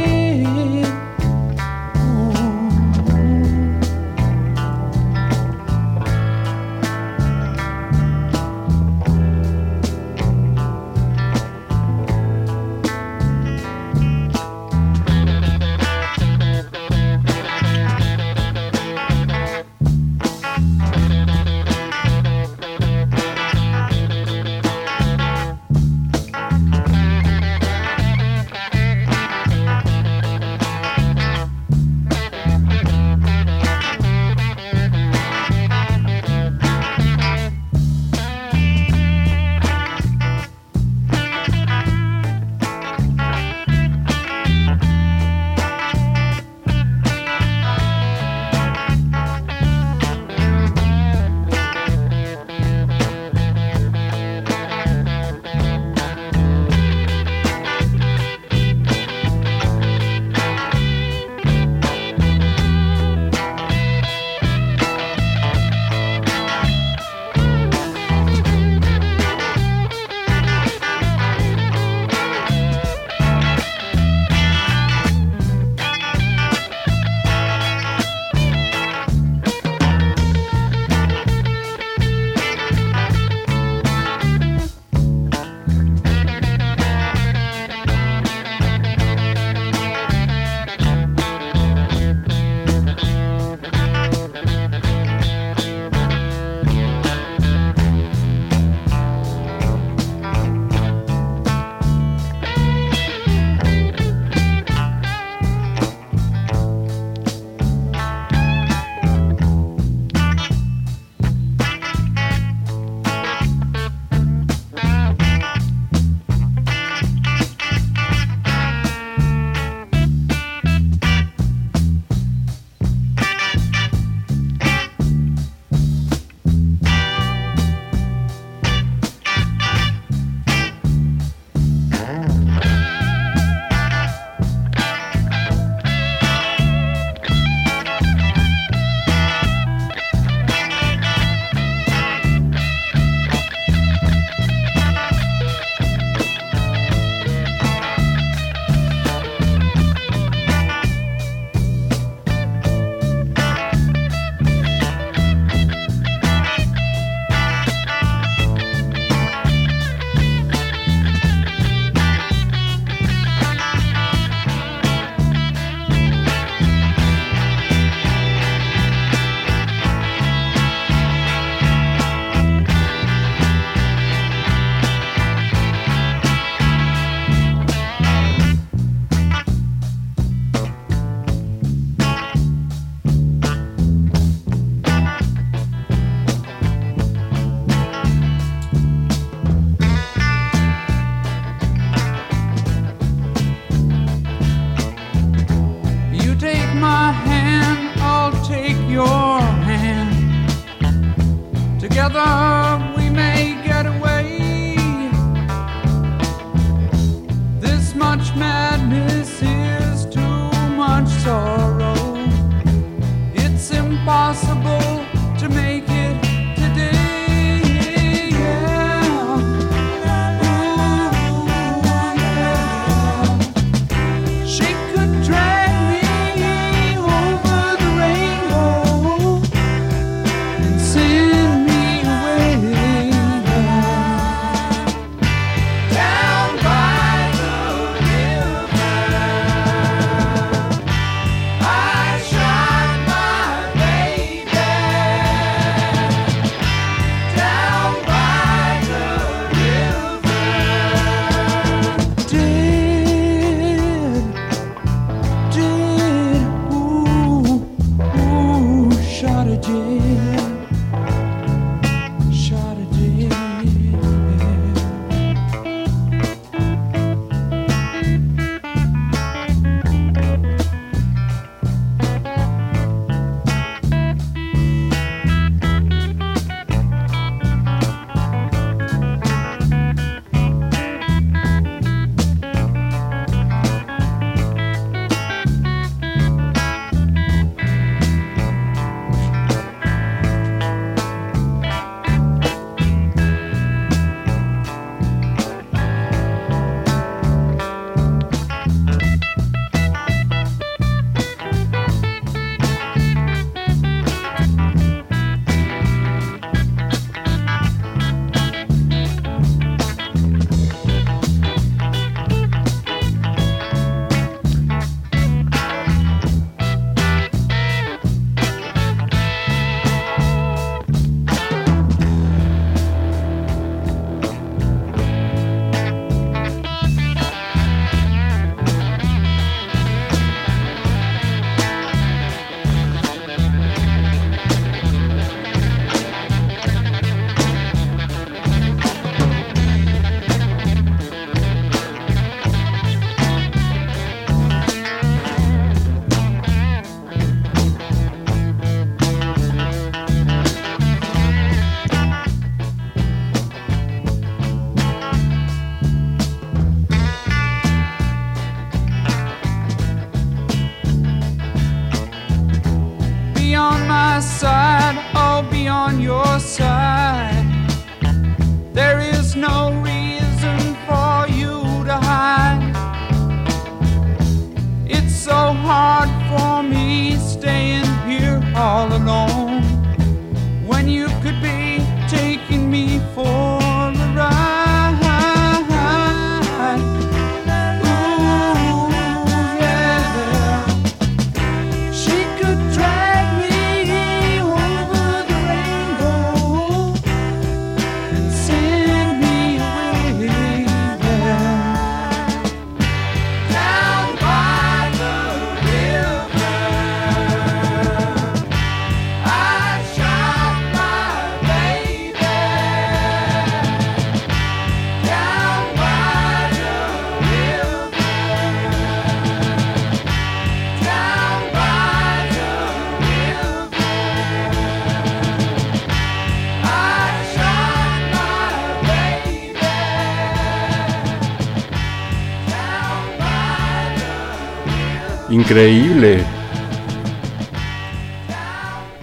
[435.47, 436.25] Increíble.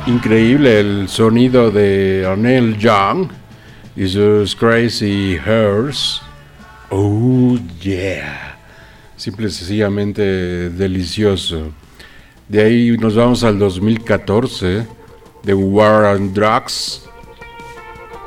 [0.06, 3.30] Increíble el sonido de O'Neill Young
[3.96, 6.22] y sus Crazy Hairs.
[6.90, 8.58] Oh, yeah.
[9.16, 11.72] Simple y sencillamente delicioso.
[12.50, 14.86] De ahí nos vamos al 2014
[15.44, 17.06] de War on Drugs,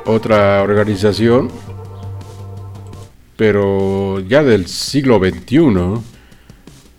[0.05, 1.51] otra organización,
[3.35, 6.16] pero ya del siglo XXI.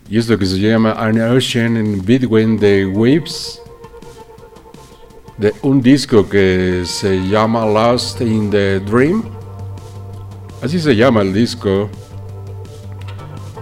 [0.09, 3.61] Y esto que se llama An Ocean in Between the Waves,
[5.37, 9.23] de un disco que se llama Lost in the Dream.
[10.63, 11.87] Así se llama el disco.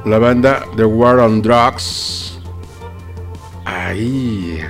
[0.06, 2.40] La banda The War on Drugs.
[3.66, 4.62] Ahí.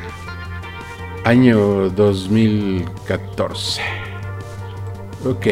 [1.25, 3.81] Año 2014.
[5.23, 5.47] Ok.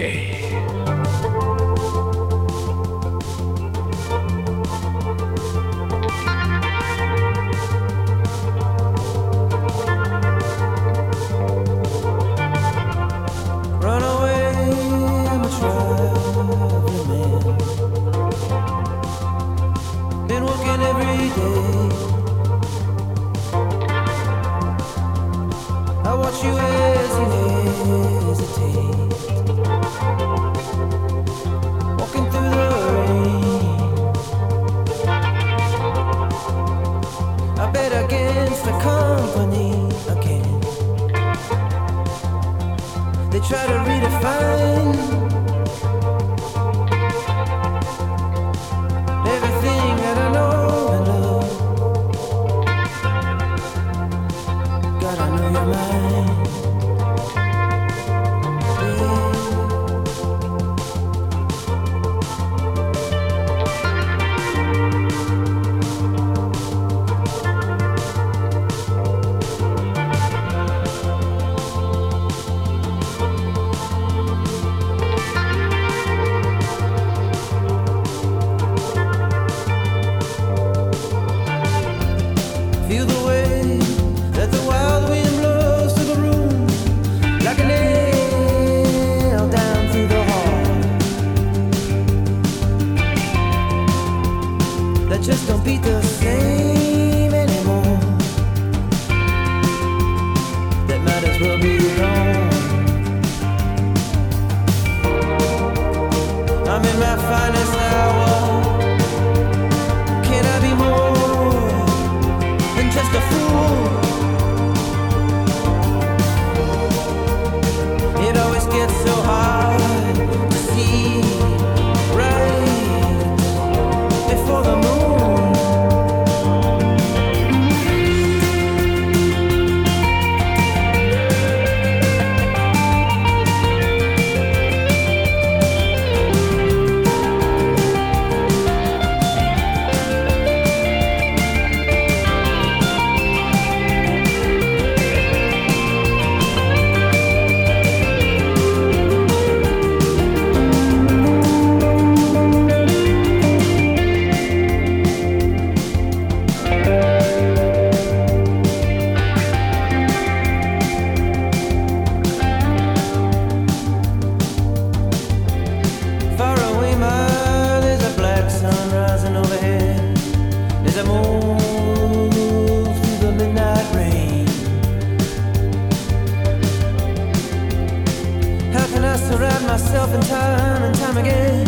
[179.76, 181.68] myself in time and time again.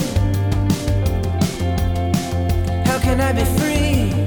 [2.86, 4.27] How can I be free?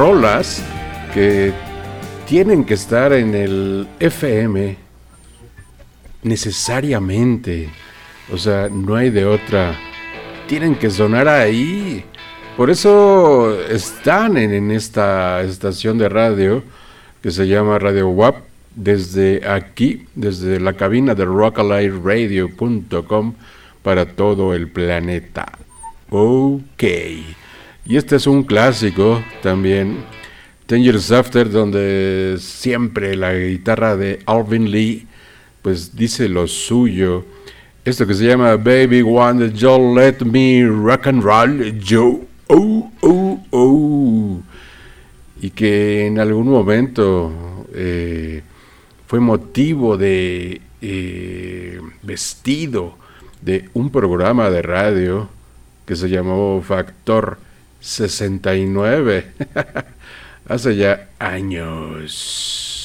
[0.00, 0.64] Rolas
[1.12, 1.52] que
[2.26, 4.78] tienen que estar en el FM
[6.22, 7.68] necesariamente.
[8.32, 9.78] O sea, no hay de otra.
[10.46, 12.02] Tienen que sonar ahí.
[12.56, 16.62] Por eso están en, esta estación de radio
[17.22, 18.36] que se llama Radio WAP
[18.74, 23.34] desde aquí, desde la cabina de rockalightradio.com
[23.82, 25.58] para todo el planeta.
[26.08, 26.84] Ok.
[27.86, 30.04] Y este es un clásico también,
[30.66, 35.06] Ten Years After, donde siempre la guitarra de Alvin Lee
[35.62, 37.24] pues dice lo suyo.
[37.84, 42.20] Esto que se llama Baby One You Let Me Rock and Roll Joe.
[42.48, 44.40] Oh, oh, oh.
[45.40, 48.42] Y que en algún momento eh,
[49.06, 52.96] fue motivo de eh, vestido
[53.40, 55.28] de un programa de radio
[55.86, 57.38] que se llamó Factor
[57.80, 59.26] 69,
[60.48, 62.79] hace ya años.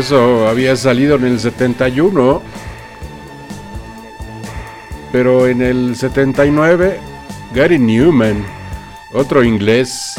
[0.00, 2.40] Eso había salido en el 71.
[5.12, 6.98] Pero en el 79,
[7.54, 8.42] Gary Newman,
[9.12, 10.18] otro inglés,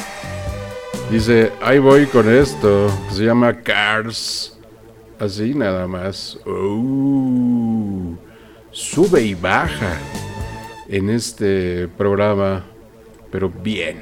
[1.10, 4.56] dice, ahí voy con esto, se llama Cars.
[5.18, 6.38] Así nada más.
[6.45, 8.16] Uh,
[8.70, 9.98] sube y baja
[10.90, 12.64] en este programa,
[13.32, 14.02] pero bien.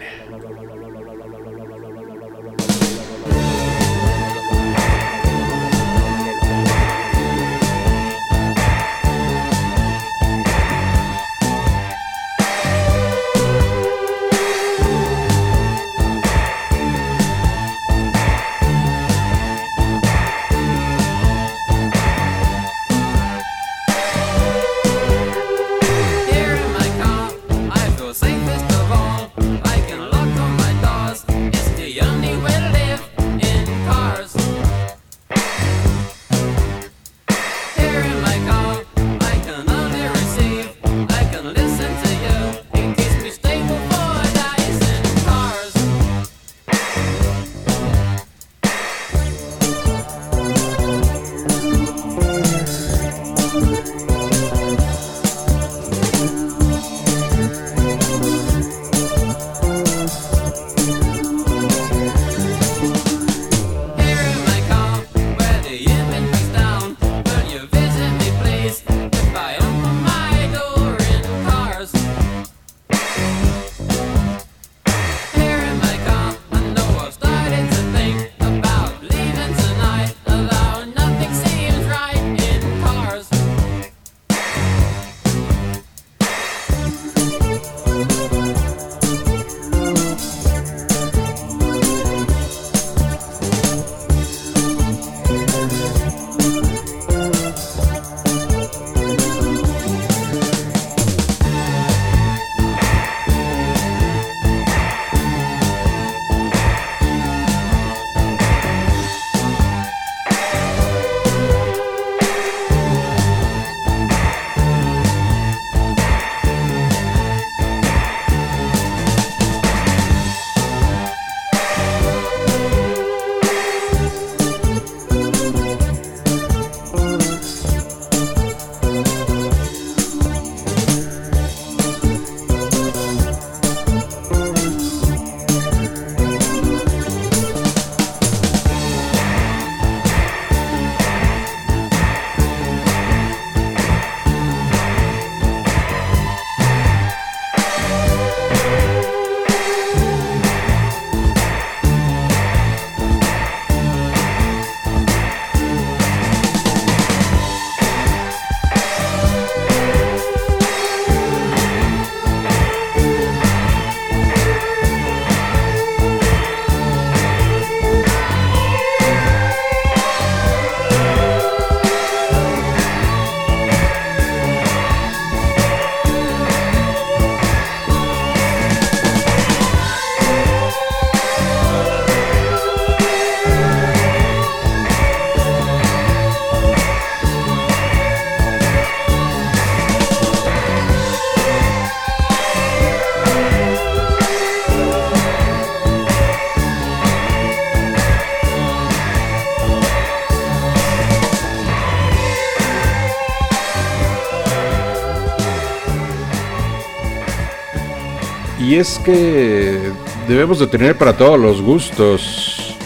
[208.69, 209.79] Y es que
[210.27, 212.77] debemos de tener para todos los gustos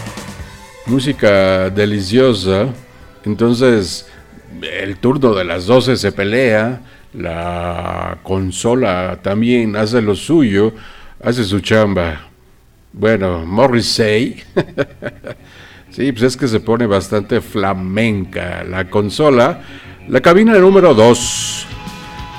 [0.86, 2.68] música deliciosa.
[3.22, 4.08] Entonces,
[4.62, 6.80] el turno de las 12 se pelea,
[7.12, 10.72] la consola también hace lo suyo,
[11.22, 12.28] hace su chamba.
[12.90, 14.42] Bueno, Morrissey.
[15.90, 19.60] sí, pues es que se pone bastante flamenca la consola.
[20.08, 21.66] La cabina número 2.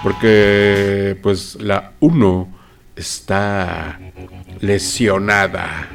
[0.01, 2.55] Porque pues la 1
[2.95, 3.99] está
[4.61, 5.89] lesionada.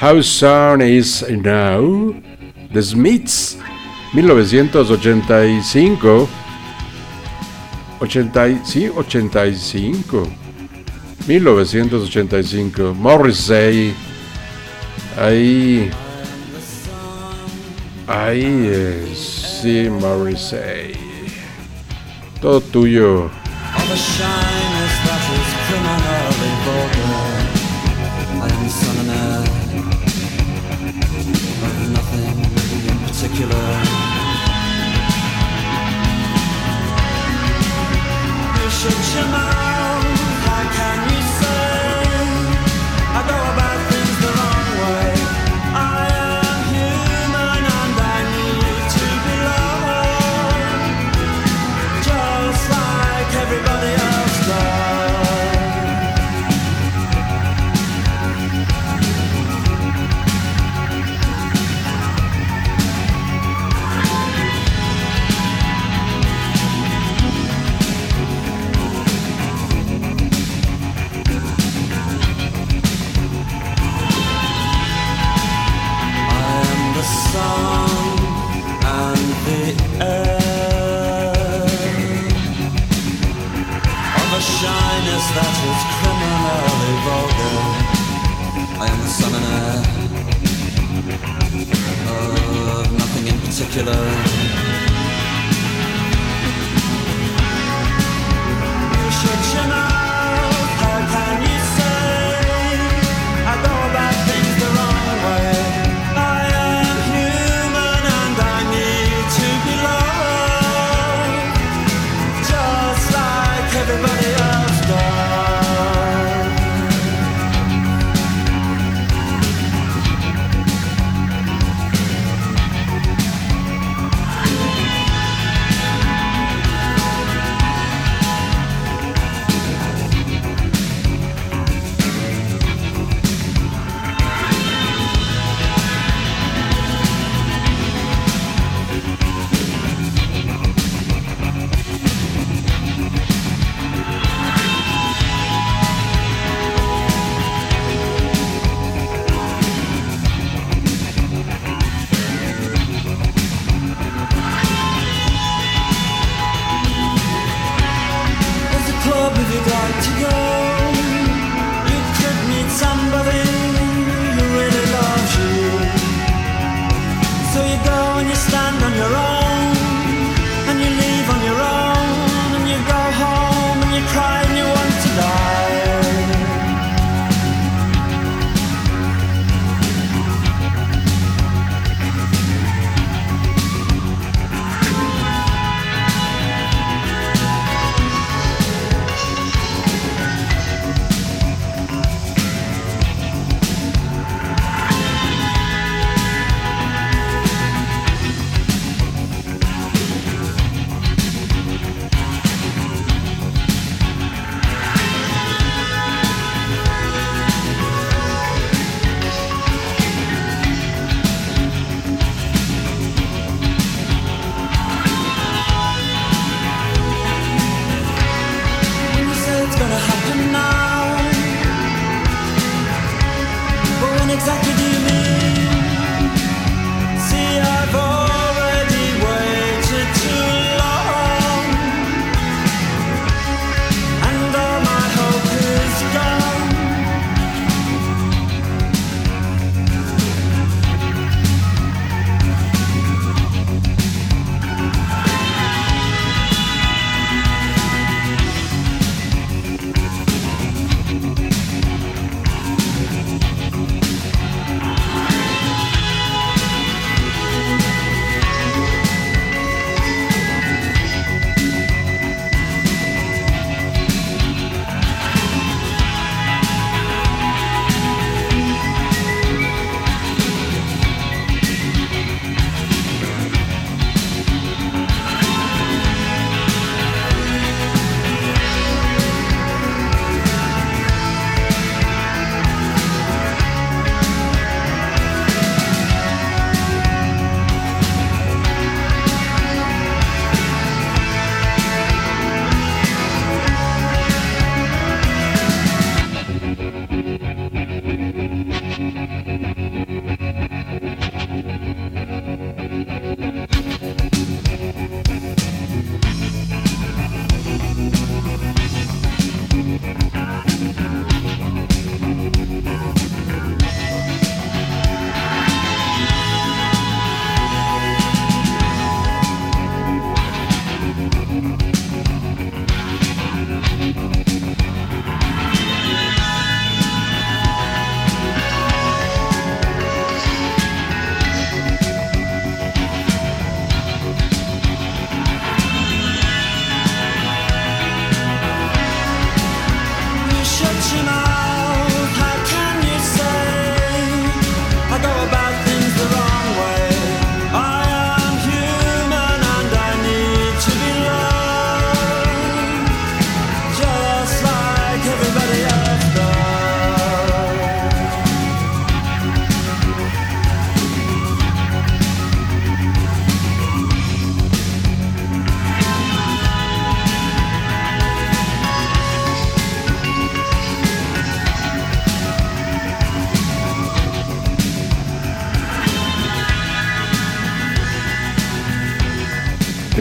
[0.00, 2.14] How Soon Is Now?
[2.72, 3.56] The Smiths,
[4.12, 6.28] 1985.
[8.00, 10.28] 80, sí, 85.
[11.26, 12.94] 1985.
[12.94, 13.94] Morrissey.
[15.18, 15.90] Ahí.
[18.06, 19.18] Ahí es.
[19.62, 20.92] Sí, Morrissey.
[22.40, 23.28] Todo tuyo.
[92.08, 92.84] Oh,
[93.44, 94.35] particular.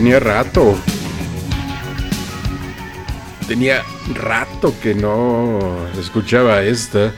[0.05, 0.77] Tenía rato.
[3.47, 3.81] Tenía
[4.13, 7.11] rato que no escuchaba esta.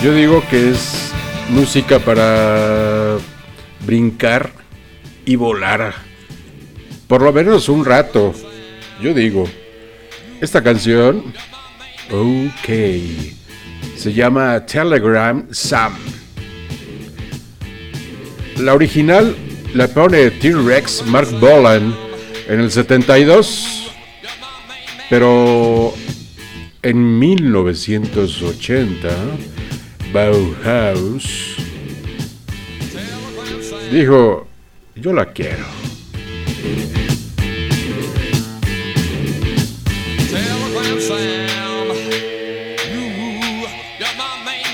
[0.05, 1.11] Yo digo que es
[1.49, 3.17] música para
[3.87, 4.51] brincar
[5.25, 5.95] y volar.
[7.07, 8.31] Por lo menos un rato.
[9.01, 9.49] Yo digo.
[10.39, 11.33] Esta canción.
[12.11, 12.69] Ok.
[13.97, 15.95] Se llama Telegram Sam.
[18.59, 19.35] La original
[19.73, 21.95] la pone T-Rex Mark Bolan
[22.47, 23.91] en el 72.
[25.09, 25.95] Pero
[26.83, 29.09] en 1980
[30.15, 31.57] Bauhaus,
[33.91, 34.47] dijo,
[34.95, 35.65] yo la quiero.
[44.61, 44.64] y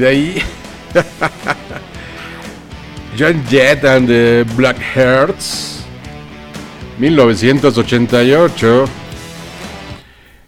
[0.00, 0.42] de ahí.
[3.18, 5.84] John Jett and the Black Hearts.
[6.98, 8.88] 1988.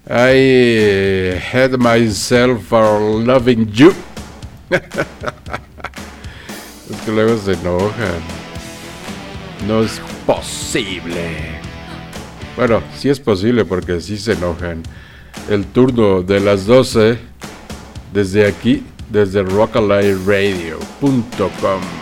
[0.08, 3.94] I had myself for loving you.
[4.70, 4.80] es
[7.04, 8.20] que luego se enojan.
[9.66, 11.60] No es posible.
[12.56, 14.82] Bueno, sí es posible porque sí se enojan.
[15.48, 17.18] El turno de las 12
[18.12, 20.82] desde aquí, desde rockalightradio.com.
[21.02, 22.01] Esta.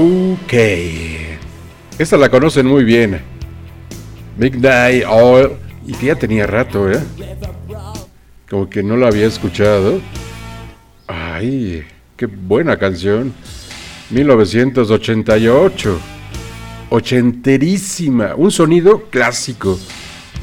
[0.00, 0.52] Ok.
[1.98, 3.20] Esta la conocen muy bien.
[4.36, 5.56] Midnight Oil.
[5.84, 7.00] Y que ya tenía rato, ¿eh?
[8.48, 10.00] Como que no la había escuchado.
[11.08, 11.84] Ay,
[12.16, 13.32] qué buena canción.
[14.10, 15.98] 1988.
[16.90, 18.36] Ochenterísima.
[18.36, 19.80] Un sonido clásico.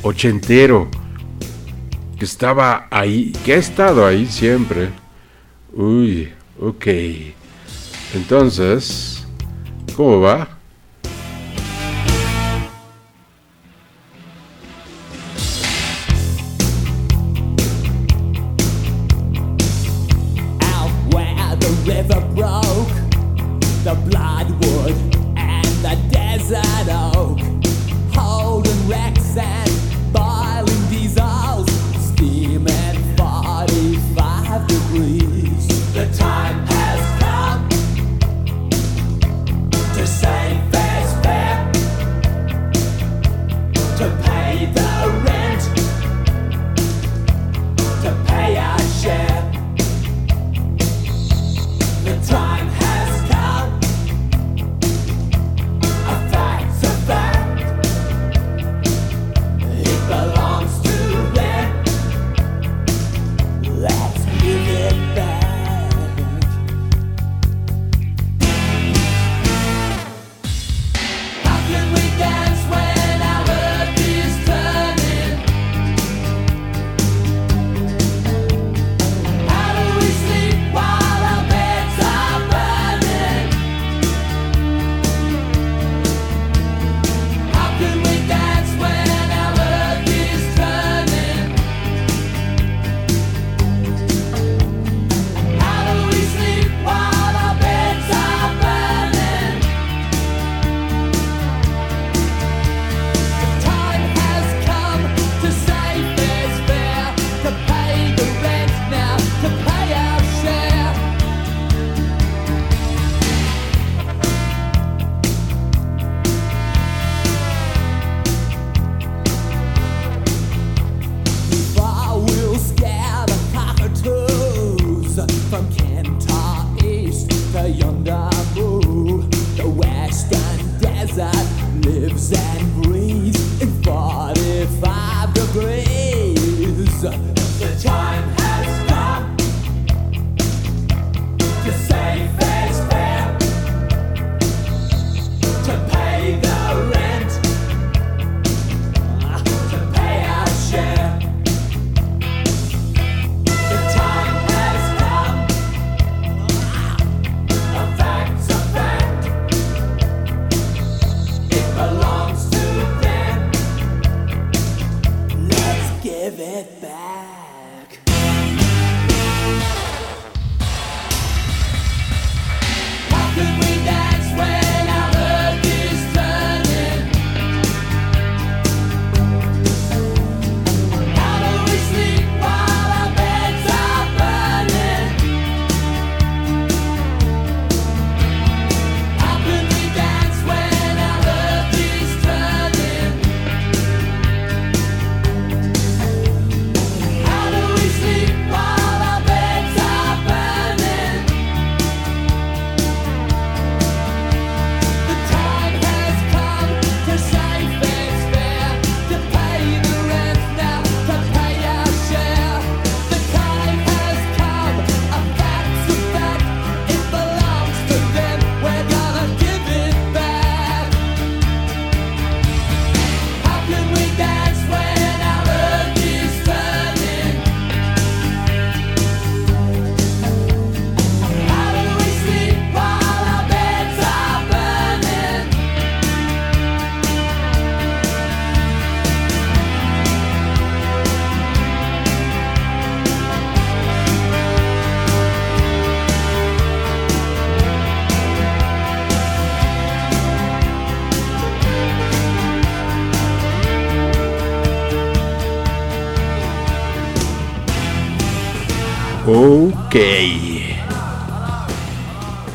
[0.02, 0.90] Ochentero.
[2.20, 3.32] Que estaba ahí.
[3.46, 4.90] Que ha estado ahí siempre.
[5.74, 6.28] Uy,
[6.60, 6.88] ok.
[8.16, 9.15] Entonces,
[9.96, 10.55] Como Escobar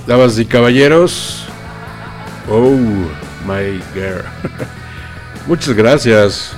[0.07, 1.47] Damas y caballeros.
[2.51, 2.77] Oh,
[3.47, 4.25] my girl.
[5.47, 6.53] Muchas gracias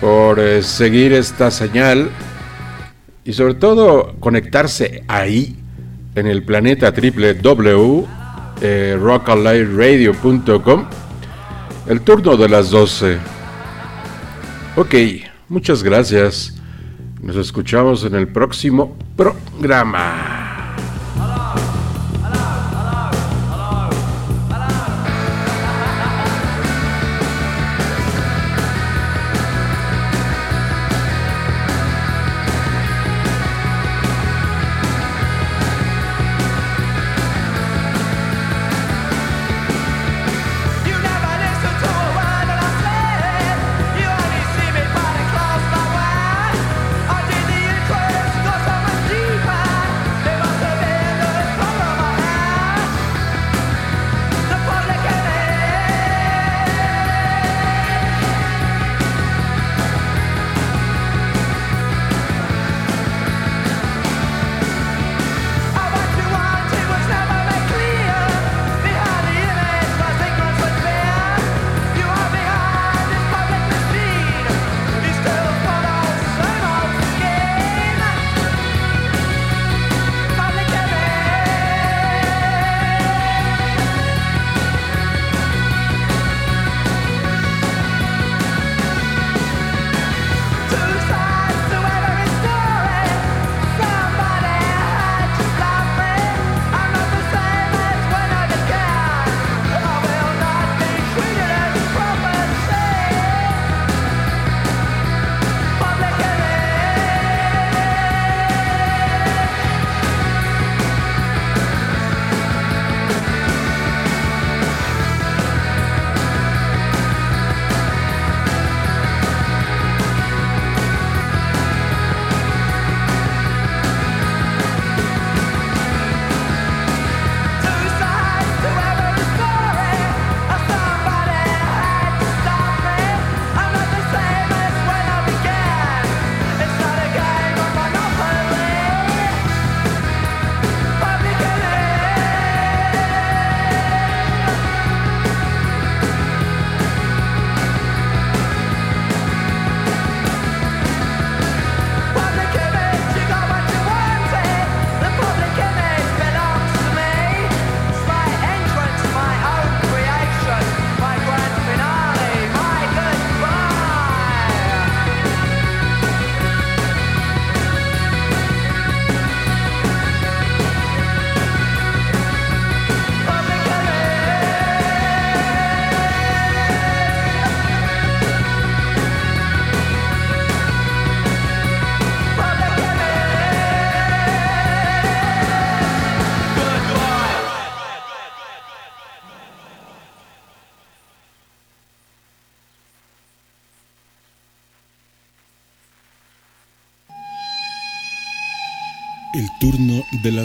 [0.00, 2.10] por eh, seguir esta señal
[3.24, 5.56] y sobre todo conectarse ahí
[6.16, 8.06] en el planeta www
[8.60, 8.98] eh,
[11.86, 13.18] El turno de las 12.
[14.76, 14.94] Ok,
[15.48, 16.54] muchas gracias.
[17.24, 20.33] Nos escuchamos en el próximo programa.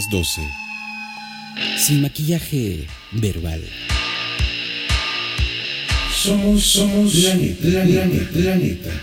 [0.09, 0.41] Las 12.
[1.77, 3.61] Sin maquillaje verbal.
[6.13, 8.98] Somos, somos la neta, la neta, la neta.